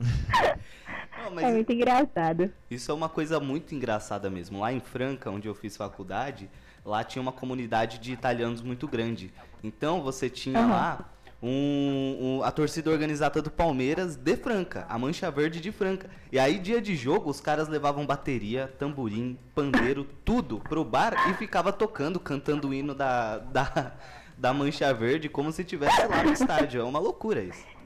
Não, 1.28 1.38
é 1.38 1.52
muito 1.52 1.72
engraçado. 1.72 2.50
Isso 2.70 2.90
é 2.90 2.94
uma 2.94 3.08
coisa 3.08 3.40
muito 3.40 3.74
engraçada 3.74 4.30
mesmo. 4.30 4.60
Lá 4.60 4.72
em 4.72 4.80
Franca, 4.80 5.30
onde 5.30 5.48
eu 5.48 5.54
fiz 5.54 5.76
faculdade, 5.76 6.48
lá 6.84 7.04
tinha 7.04 7.20
uma 7.20 7.32
comunidade 7.32 7.98
de 7.98 8.12
italianos 8.12 8.62
muito 8.62 8.88
grande. 8.88 9.32
Então 9.62 10.02
você 10.02 10.30
tinha 10.30 10.60
uhum. 10.60 10.70
lá 10.70 11.10
um, 11.42 12.16
um, 12.20 12.42
a 12.42 12.50
torcida 12.50 12.90
organizada 12.90 13.40
do 13.40 13.50
Palmeiras 13.50 14.14
de 14.16 14.36
Franca, 14.36 14.86
a 14.88 14.98
Mancha 14.98 15.30
Verde 15.30 15.60
de 15.60 15.72
Franca. 15.72 16.10
E 16.30 16.38
aí, 16.38 16.58
dia 16.58 16.80
de 16.80 16.94
jogo, 16.94 17.30
os 17.30 17.40
caras 17.40 17.68
levavam 17.68 18.06
bateria, 18.06 18.72
tamborim, 18.78 19.38
pandeiro, 19.54 20.06
tudo 20.24 20.60
pro 20.60 20.84
bar 20.84 21.30
e 21.30 21.34
ficava 21.34 21.72
tocando, 21.72 22.20
cantando 22.20 22.68
o 22.68 22.74
hino 22.74 22.94
da, 22.94 23.38
da, 23.38 23.92
da 24.36 24.52
Mancha 24.52 24.92
Verde 24.92 25.28
como 25.28 25.50
se 25.52 25.62
estivesse 25.62 26.06
lá 26.06 26.22
no 26.22 26.32
estádio. 26.32 26.80
É 26.80 26.84
uma 26.84 26.98
loucura 26.98 27.42
isso 27.42 27.79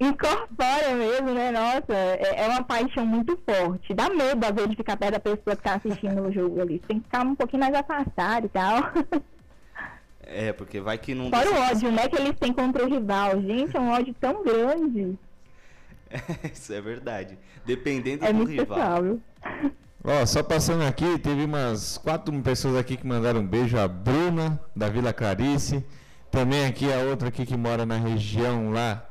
incorpora 0.00 0.94
mesmo, 0.94 1.32
né? 1.32 1.50
Nossa, 1.50 1.92
é, 1.92 2.44
é, 2.44 2.48
uma 2.48 2.62
paixão 2.62 3.04
muito 3.04 3.38
forte. 3.44 3.94
Dá 3.94 4.08
medo, 4.08 4.44
às 4.44 4.52
vezes, 4.52 4.70
de 4.70 4.76
ficar 4.76 4.96
perto 4.96 5.14
da 5.14 5.20
pessoa 5.20 5.56
que 5.56 5.62
tá 5.62 5.74
assistindo 5.74 6.22
o 6.22 6.32
jogo 6.32 6.60
ali. 6.60 6.78
Tem 6.86 6.98
que 6.98 7.04
ficar 7.04 7.24
um 7.24 7.34
pouquinho 7.34 7.62
mais 7.62 7.74
afastado 7.74 8.46
e 8.46 8.48
tal. 8.48 8.92
É, 10.30 10.52
porque 10.52 10.78
vai 10.78 10.98
que 10.98 11.14
não... 11.14 11.30
Fora 11.30 11.50
o 11.50 11.54
ódio, 11.70 11.90
né, 11.90 12.06
que 12.06 12.16
eles 12.16 12.36
têm 12.38 12.52
contra 12.52 12.84
o 12.84 12.88
rival. 12.88 13.40
Gente, 13.40 13.74
é 13.74 13.80
um 13.80 13.90
ódio 13.90 14.14
tão 14.20 14.44
grande. 14.44 15.18
É, 16.10 16.48
isso 16.52 16.72
é 16.72 16.80
verdade. 16.82 17.38
Dependendo 17.64 18.26
é 18.26 18.28
do 18.28 18.34
muito 18.34 18.50
rival. 18.50 19.18
Ó, 20.04 20.26
só 20.26 20.42
passando 20.42 20.84
aqui, 20.84 21.18
teve 21.18 21.44
umas 21.44 21.96
quatro 21.96 22.32
pessoas 22.42 22.76
aqui 22.76 22.96
que 22.96 23.06
mandaram 23.06 23.40
um 23.40 23.46
beijo. 23.46 23.78
A 23.78 23.88
Bruna, 23.88 24.60
da 24.76 24.90
Vila 24.90 25.14
Clarice. 25.14 25.82
Também 26.30 26.66
aqui 26.66 26.92
a 26.92 26.98
outra 26.98 27.28
aqui 27.28 27.46
que 27.46 27.56
mora 27.56 27.86
na 27.86 27.96
região 27.96 28.70
lá 28.70 29.07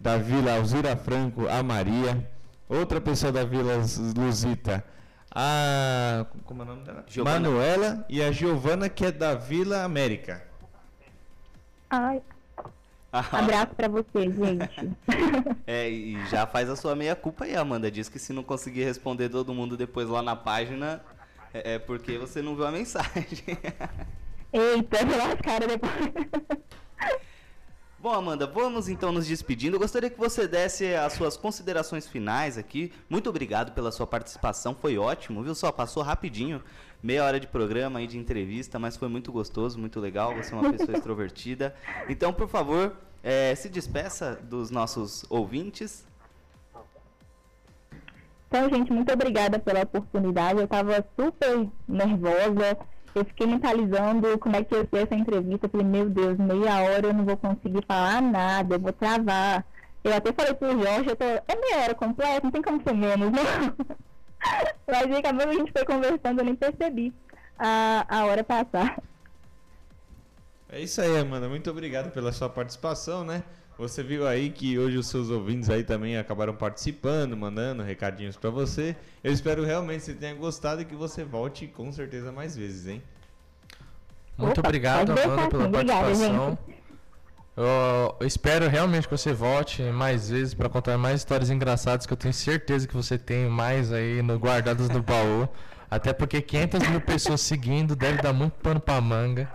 da 0.00 0.16
Vila 0.16 0.56
Alzira 0.56 0.96
Franco, 0.96 1.46
a 1.46 1.62
Maria. 1.62 2.26
Outra 2.68 3.00
pessoa 3.00 3.30
da 3.30 3.44
Vila 3.44 3.74
Luzita, 4.16 4.84
a. 5.30 6.24
Como 6.44 6.62
é 6.62 6.64
o 6.64 6.68
nome 6.68 6.84
dela? 6.84 7.04
Giovana. 7.06 7.40
Manuela 7.40 8.06
e 8.08 8.22
a 8.22 8.32
Giovana, 8.32 8.88
que 8.88 9.04
é 9.04 9.12
da 9.12 9.34
Vila 9.34 9.82
América. 9.82 10.42
Ai. 11.90 12.22
Abraço 13.12 13.74
pra 13.74 13.88
você, 13.88 14.30
gente. 14.30 14.96
é, 15.66 15.90
e 15.90 16.24
já 16.26 16.46
faz 16.46 16.70
a 16.70 16.76
sua 16.76 16.94
meia 16.94 17.16
culpa 17.16 17.44
aí, 17.44 17.56
Amanda. 17.56 17.90
Diz 17.90 18.08
que 18.08 18.20
se 18.20 18.32
não 18.32 18.44
conseguir 18.44 18.84
responder 18.84 19.28
todo 19.28 19.52
mundo 19.52 19.76
depois 19.76 20.08
lá 20.08 20.22
na 20.22 20.36
página, 20.36 21.02
é, 21.52 21.74
é 21.74 21.78
porque 21.80 22.16
você 22.18 22.40
não 22.40 22.54
viu 22.54 22.66
a 22.66 22.70
mensagem. 22.70 23.58
Eita, 24.52 24.98
cara 25.42 25.66
depois. 25.66 25.92
Bom, 28.02 28.14
Amanda, 28.14 28.46
vamos 28.46 28.88
então 28.88 29.12
nos 29.12 29.26
despedindo. 29.26 29.76
Eu 29.76 29.78
gostaria 29.80 30.08
que 30.08 30.18
você 30.18 30.48
desse 30.48 30.94
as 30.94 31.12
suas 31.12 31.36
considerações 31.36 32.08
finais 32.08 32.56
aqui. 32.56 32.90
Muito 33.10 33.28
obrigado 33.28 33.72
pela 33.72 33.92
sua 33.92 34.06
participação, 34.06 34.74
foi 34.74 34.96
ótimo, 34.96 35.42
viu? 35.42 35.54
Só 35.54 35.70
passou 35.70 36.02
rapidinho, 36.02 36.62
meia 37.02 37.22
hora 37.22 37.38
de 37.38 37.46
programa 37.46 37.98
aí 37.98 38.06
de 38.06 38.16
entrevista, 38.16 38.78
mas 38.78 38.96
foi 38.96 39.06
muito 39.08 39.30
gostoso, 39.30 39.78
muito 39.78 40.00
legal. 40.00 40.34
Você 40.34 40.54
é 40.54 40.56
uma 40.56 40.72
pessoa 40.72 40.96
extrovertida. 40.96 41.74
Então, 42.08 42.32
por 42.32 42.48
favor, 42.48 42.96
é, 43.22 43.54
se 43.54 43.68
despeça 43.68 44.40
dos 44.44 44.70
nossos 44.70 45.26
ouvintes. 45.28 46.06
Então, 48.48 48.66
gente, 48.70 48.90
muito 48.90 49.12
obrigada 49.12 49.58
pela 49.58 49.82
oportunidade. 49.82 50.58
Eu 50.58 50.64
estava 50.64 51.04
super 51.14 51.68
nervosa 51.86 52.78
eu 53.14 53.24
fiquei 53.24 53.46
mentalizando 53.46 54.38
como 54.38 54.56
é 54.56 54.64
que 54.64 54.74
ia 54.74 54.86
ser 54.86 55.04
essa 55.04 55.14
entrevista. 55.14 55.68
Falei, 55.68 55.86
meu 55.86 56.08
Deus, 56.08 56.38
meia 56.38 56.82
hora 56.82 57.08
eu 57.08 57.14
não 57.14 57.24
vou 57.24 57.36
conseguir 57.36 57.84
falar 57.86 58.22
nada, 58.22 58.74
eu 58.74 58.80
vou 58.80 58.92
travar. 58.92 59.64
Eu 60.02 60.14
até 60.14 60.32
falei 60.32 60.54
pro 60.54 60.72
Jorge, 60.72 61.14
tô, 61.16 61.24
é 61.24 61.56
meia 61.60 61.84
hora 61.84 61.94
completa, 61.94 62.40
não 62.42 62.50
tem 62.50 62.62
como 62.62 62.82
ser 62.82 62.94
menos, 62.94 63.30
não. 63.30 63.86
Mas 64.86 65.02
aí 65.02 65.16
acabou 65.16 65.46
a 65.46 65.52
gente 65.52 65.72
foi 65.72 65.84
conversando, 65.84 66.38
eu 66.38 66.44
nem 66.44 66.54
percebi 66.54 67.12
a, 67.58 68.06
a 68.08 68.24
hora 68.24 68.42
passar. 68.42 69.02
É 70.68 70.80
isso 70.80 71.00
aí, 71.00 71.18
Amanda. 71.18 71.48
Muito 71.48 71.70
obrigado 71.70 72.10
pela 72.12 72.32
sua 72.32 72.48
participação, 72.48 73.24
né? 73.24 73.42
Você 73.80 74.02
viu 74.02 74.28
aí 74.28 74.50
que 74.50 74.78
hoje 74.78 74.98
os 74.98 75.06
seus 75.06 75.30
ouvintes 75.30 75.70
aí 75.70 75.82
também 75.82 76.18
acabaram 76.18 76.54
participando, 76.54 77.34
mandando 77.34 77.82
recadinhos 77.82 78.36
para 78.36 78.50
você. 78.50 78.94
Eu 79.24 79.32
espero 79.32 79.64
realmente 79.64 80.00
que 80.00 80.04
você 80.04 80.12
tenha 80.12 80.34
gostado 80.34 80.82
e 80.82 80.84
que 80.84 80.94
você 80.94 81.24
volte 81.24 81.66
com 81.66 81.90
certeza 81.90 82.30
mais 82.30 82.54
vezes, 82.54 82.86
hein? 82.86 83.02
Muito 84.36 84.58
Opa, 84.58 84.68
obrigado, 84.68 85.12
Amanda, 85.12 85.48
pela 85.48 85.70
participação. 85.70 86.58
Eu, 87.56 87.64
eu, 88.20 88.26
espero 88.26 88.68
realmente 88.68 89.08
que 89.08 89.16
você 89.16 89.32
volte 89.32 89.82
mais 89.84 90.28
vezes 90.28 90.52
para 90.52 90.68
contar 90.68 90.98
mais 90.98 91.20
histórias 91.20 91.48
engraçadas 91.48 92.04
que 92.04 92.12
eu 92.12 92.18
tenho 92.18 92.34
certeza 92.34 92.86
que 92.86 92.94
você 92.94 93.16
tem 93.16 93.48
mais 93.48 93.94
aí 93.94 94.20
no 94.20 94.36
guardados 94.38 94.90
no 94.90 95.02
baú. 95.02 95.48
Até 95.90 96.12
porque 96.12 96.42
500 96.42 96.86
mil 96.86 97.00
pessoas 97.00 97.40
seguindo 97.40 97.96
deve 97.96 98.20
dar 98.20 98.34
muito 98.34 98.52
pano 98.58 98.78
pra 98.78 99.00
manga. 99.00 99.50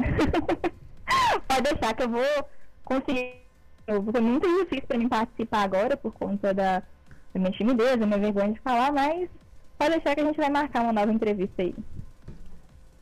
Pode 1.56 1.70
deixar 1.72 1.94
que 1.94 2.02
eu 2.02 2.10
vou 2.10 2.48
conseguir. 2.84 3.40
Foi 3.86 4.20
muito 4.20 4.46
difícil 4.46 4.86
para 4.86 4.98
mim 4.98 5.08
participar 5.08 5.62
agora 5.62 5.96
por 5.96 6.12
conta 6.12 6.52
da, 6.52 6.80
da 6.80 7.40
minha 7.40 7.50
timidez, 7.52 7.96
da 7.96 8.04
minha 8.04 8.18
vergonha 8.18 8.52
de 8.52 8.60
falar, 8.60 8.92
mas 8.92 9.30
pode 9.78 9.92
deixar 9.92 10.14
que 10.14 10.20
a 10.20 10.24
gente 10.24 10.36
vai 10.36 10.50
marcar 10.50 10.82
uma 10.82 10.92
nova 10.92 11.10
entrevista 11.10 11.62
aí. 11.62 11.74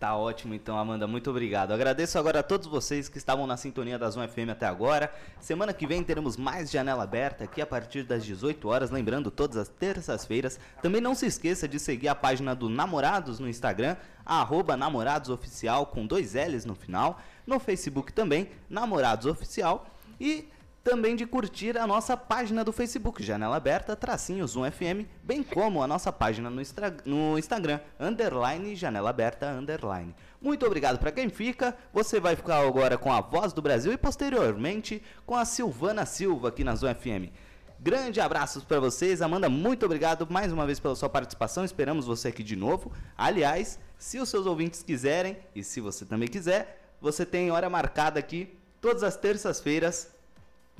Tá 0.04 0.14
ótimo, 0.14 0.52
então, 0.52 0.78
Amanda. 0.78 1.06
Muito 1.06 1.30
obrigado. 1.30 1.72
Agradeço 1.72 2.18
agora 2.18 2.40
a 2.40 2.42
todos 2.42 2.66
vocês 2.66 3.08
que 3.08 3.16
estavam 3.16 3.46
na 3.46 3.56
sintonia 3.56 3.98
da 3.98 4.10
Zona 4.10 4.28
FM 4.28 4.50
até 4.50 4.66
agora. 4.66 5.10
Semana 5.40 5.72
que 5.72 5.86
vem 5.86 6.04
teremos 6.04 6.36
mais 6.36 6.70
janela 6.70 7.04
aberta 7.04 7.44
aqui 7.44 7.62
a 7.62 7.66
partir 7.66 8.02
das 8.02 8.22
18 8.22 8.68
horas. 8.68 8.90
Lembrando, 8.90 9.30
todas 9.30 9.56
as 9.56 9.66
terças-feiras. 9.66 10.60
Também 10.82 11.00
não 11.00 11.14
se 11.14 11.24
esqueça 11.24 11.66
de 11.66 11.78
seguir 11.78 12.08
a 12.08 12.14
página 12.14 12.54
do 12.54 12.68
Namorados 12.68 13.38
no 13.38 13.48
Instagram, 13.48 13.96
namoradosoficial 14.76 15.86
com 15.86 16.06
dois 16.06 16.34
L's 16.34 16.66
no 16.66 16.74
final. 16.74 17.18
No 17.46 17.58
Facebook 17.58 18.12
também, 18.12 18.50
Namorados 18.68 19.24
Oficial. 19.24 19.86
E 20.20 20.46
também 20.84 21.16
de 21.16 21.24
curtir 21.24 21.78
a 21.78 21.86
nossa 21.86 22.14
página 22.14 22.62
do 22.62 22.70
Facebook, 22.70 23.22
Janela 23.22 23.56
Aberta, 23.56 23.96
tracinho 23.96 24.46
Zoom 24.46 24.70
FM, 24.70 25.08
bem 25.22 25.42
como 25.42 25.82
a 25.82 25.86
nossa 25.86 26.12
página 26.12 26.50
no, 26.50 26.60
Instra 26.60 26.94
no 27.06 27.38
Instagram, 27.38 27.80
underline 27.98 28.76
Janela 28.76 29.08
Aberta, 29.08 29.50
underline. 29.50 30.14
Muito 30.42 30.66
obrigado 30.66 30.98
para 30.98 31.10
quem 31.10 31.30
fica. 31.30 31.74
Você 31.90 32.20
vai 32.20 32.36
ficar 32.36 32.58
agora 32.58 32.98
com 32.98 33.10
a 33.10 33.22
Voz 33.22 33.54
do 33.54 33.62
Brasil 33.62 33.94
e 33.94 33.96
posteriormente 33.96 35.02
com 35.24 35.34
a 35.34 35.46
Silvana 35.46 36.04
Silva 36.04 36.48
aqui 36.48 36.62
na 36.62 36.76
Zoom 36.76 36.94
FM. 36.94 37.32
Grande 37.80 38.20
abraços 38.20 38.62
para 38.62 38.78
vocês. 38.78 39.22
Amanda, 39.22 39.48
muito 39.48 39.86
obrigado 39.86 40.26
mais 40.30 40.52
uma 40.52 40.66
vez 40.66 40.78
pela 40.78 40.94
sua 40.94 41.08
participação. 41.08 41.64
Esperamos 41.64 42.04
você 42.06 42.28
aqui 42.28 42.42
de 42.42 42.56
novo. 42.56 42.92
Aliás, 43.16 43.78
se 43.96 44.18
os 44.18 44.28
seus 44.28 44.44
ouvintes 44.44 44.82
quiserem, 44.82 45.38
e 45.54 45.64
se 45.64 45.80
você 45.80 46.04
também 46.04 46.28
quiser, 46.28 46.94
você 47.00 47.24
tem 47.24 47.50
hora 47.50 47.70
marcada 47.70 48.20
aqui 48.20 48.58
todas 48.82 49.02
as 49.02 49.16
terças-feiras 49.16 50.14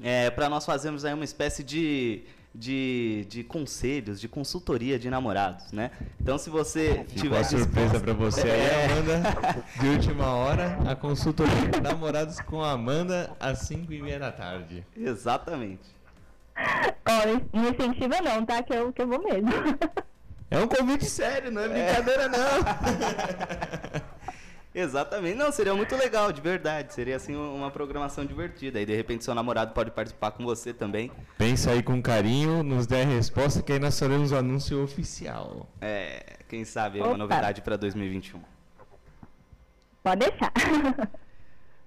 é, 0.02 0.30
para 0.30 0.48
nós 0.48 0.64
fazermos 0.64 1.04
aí 1.04 1.14
uma 1.14 1.24
espécie 1.24 1.62
de, 1.62 2.22
de, 2.54 3.26
de 3.28 3.44
conselhos, 3.44 4.20
de 4.20 4.28
consultoria 4.28 4.98
de 4.98 5.08
namorados, 5.10 5.72
né? 5.72 5.90
Então, 6.20 6.38
se 6.38 6.50
você 6.50 7.04
Ficou 7.08 7.22
tiver 7.22 7.38
a 7.40 7.44
surpresa 7.44 8.00
pra 8.00 8.12
você 8.12 8.42
aí, 8.42 8.60
É. 8.60 8.84
Amanda. 8.92 9.22
De 9.80 9.88
última 9.88 10.26
hora, 10.34 10.78
a 10.88 10.94
consultoria 10.94 11.68
de 11.68 11.80
namorados 11.80 12.40
com 12.40 12.62
a 12.62 12.72
Amanda 12.72 13.30
às 13.40 13.58
5 13.60 13.92
e 13.92 14.00
meia 14.02 14.18
da 14.18 14.32
tarde. 14.32 14.86
Exatamente. 14.96 15.94
Não 17.52 17.68
incentiva 17.68 18.20
não, 18.20 18.44
tá? 18.46 18.62
Que 18.62 18.72
eu, 18.72 18.92
que 18.92 19.02
eu 19.02 19.08
vou 19.08 19.22
mesmo. 19.22 19.50
É 20.50 20.58
um 20.58 20.68
convite 20.68 21.04
sério, 21.06 21.50
não 21.50 21.62
é 21.62 21.68
brincadeira 21.68 22.28
não. 22.28 22.38
Exatamente. 24.74 25.36
Não, 25.36 25.52
seria 25.52 25.72
muito 25.74 25.94
legal, 25.94 26.32
de 26.32 26.40
verdade. 26.40 26.92
Seria 26.92 27.14
assim 27.14 27.36
uma 27.36 27.70
programação 27.70 28.26
divertida. 28.26 28.80
E 28.80 28.86
de 28.86 28.94
repente 28.94 29.22
seu 29.24 29.34
namorado 29.34 29.72
pode 29.72 29.92
participar 29.92 30.32
com 30.32 30.44
você 30.44 30.74
também. 30.74 31.12
Pensa 31.38 31.70
aí 31.70 31.82
com 31.82 32.02
carinho, 32.02 32.62
nos 32.64 32.86
dê 32.86 33.02
a 33.02 33.04
resposta 33.04 33.62
que 33.62 33.72
aí 33.72 33.78
nós 33.78 33.98
faremos 33.98 34.32
o 34.32 34.36
anúncio 34.36 34.82
oficial. 34.82 35.68
É, 35.80 36.38
quem 36.48 36.64
sabe 36.64 36.98
uma 36.98 37.08
Opa. 37.08 37.18
novidade 37.18 37.62
para 37.62 37.76
2021. 37.76 38.40
Pode 40.02 40.28
deixar. 40.28 40.52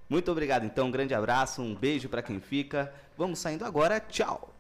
Muito 0.10 0.32
obrigado, 0.32 0.65
então. 0.65 0.88
Um 0.88 0.91
grande 0.91 1.13
abraço, 1.13 1.62
um 1.62 1.76
beijo 1.76 2.08
para 2.08 2.21
quem 2.21 2.39
fica. 2.39 2.93
Vamos 3.17 3.39
saindo 3.39 3.65
agora. 3.65 4.00
Tchau. 4.00 4.54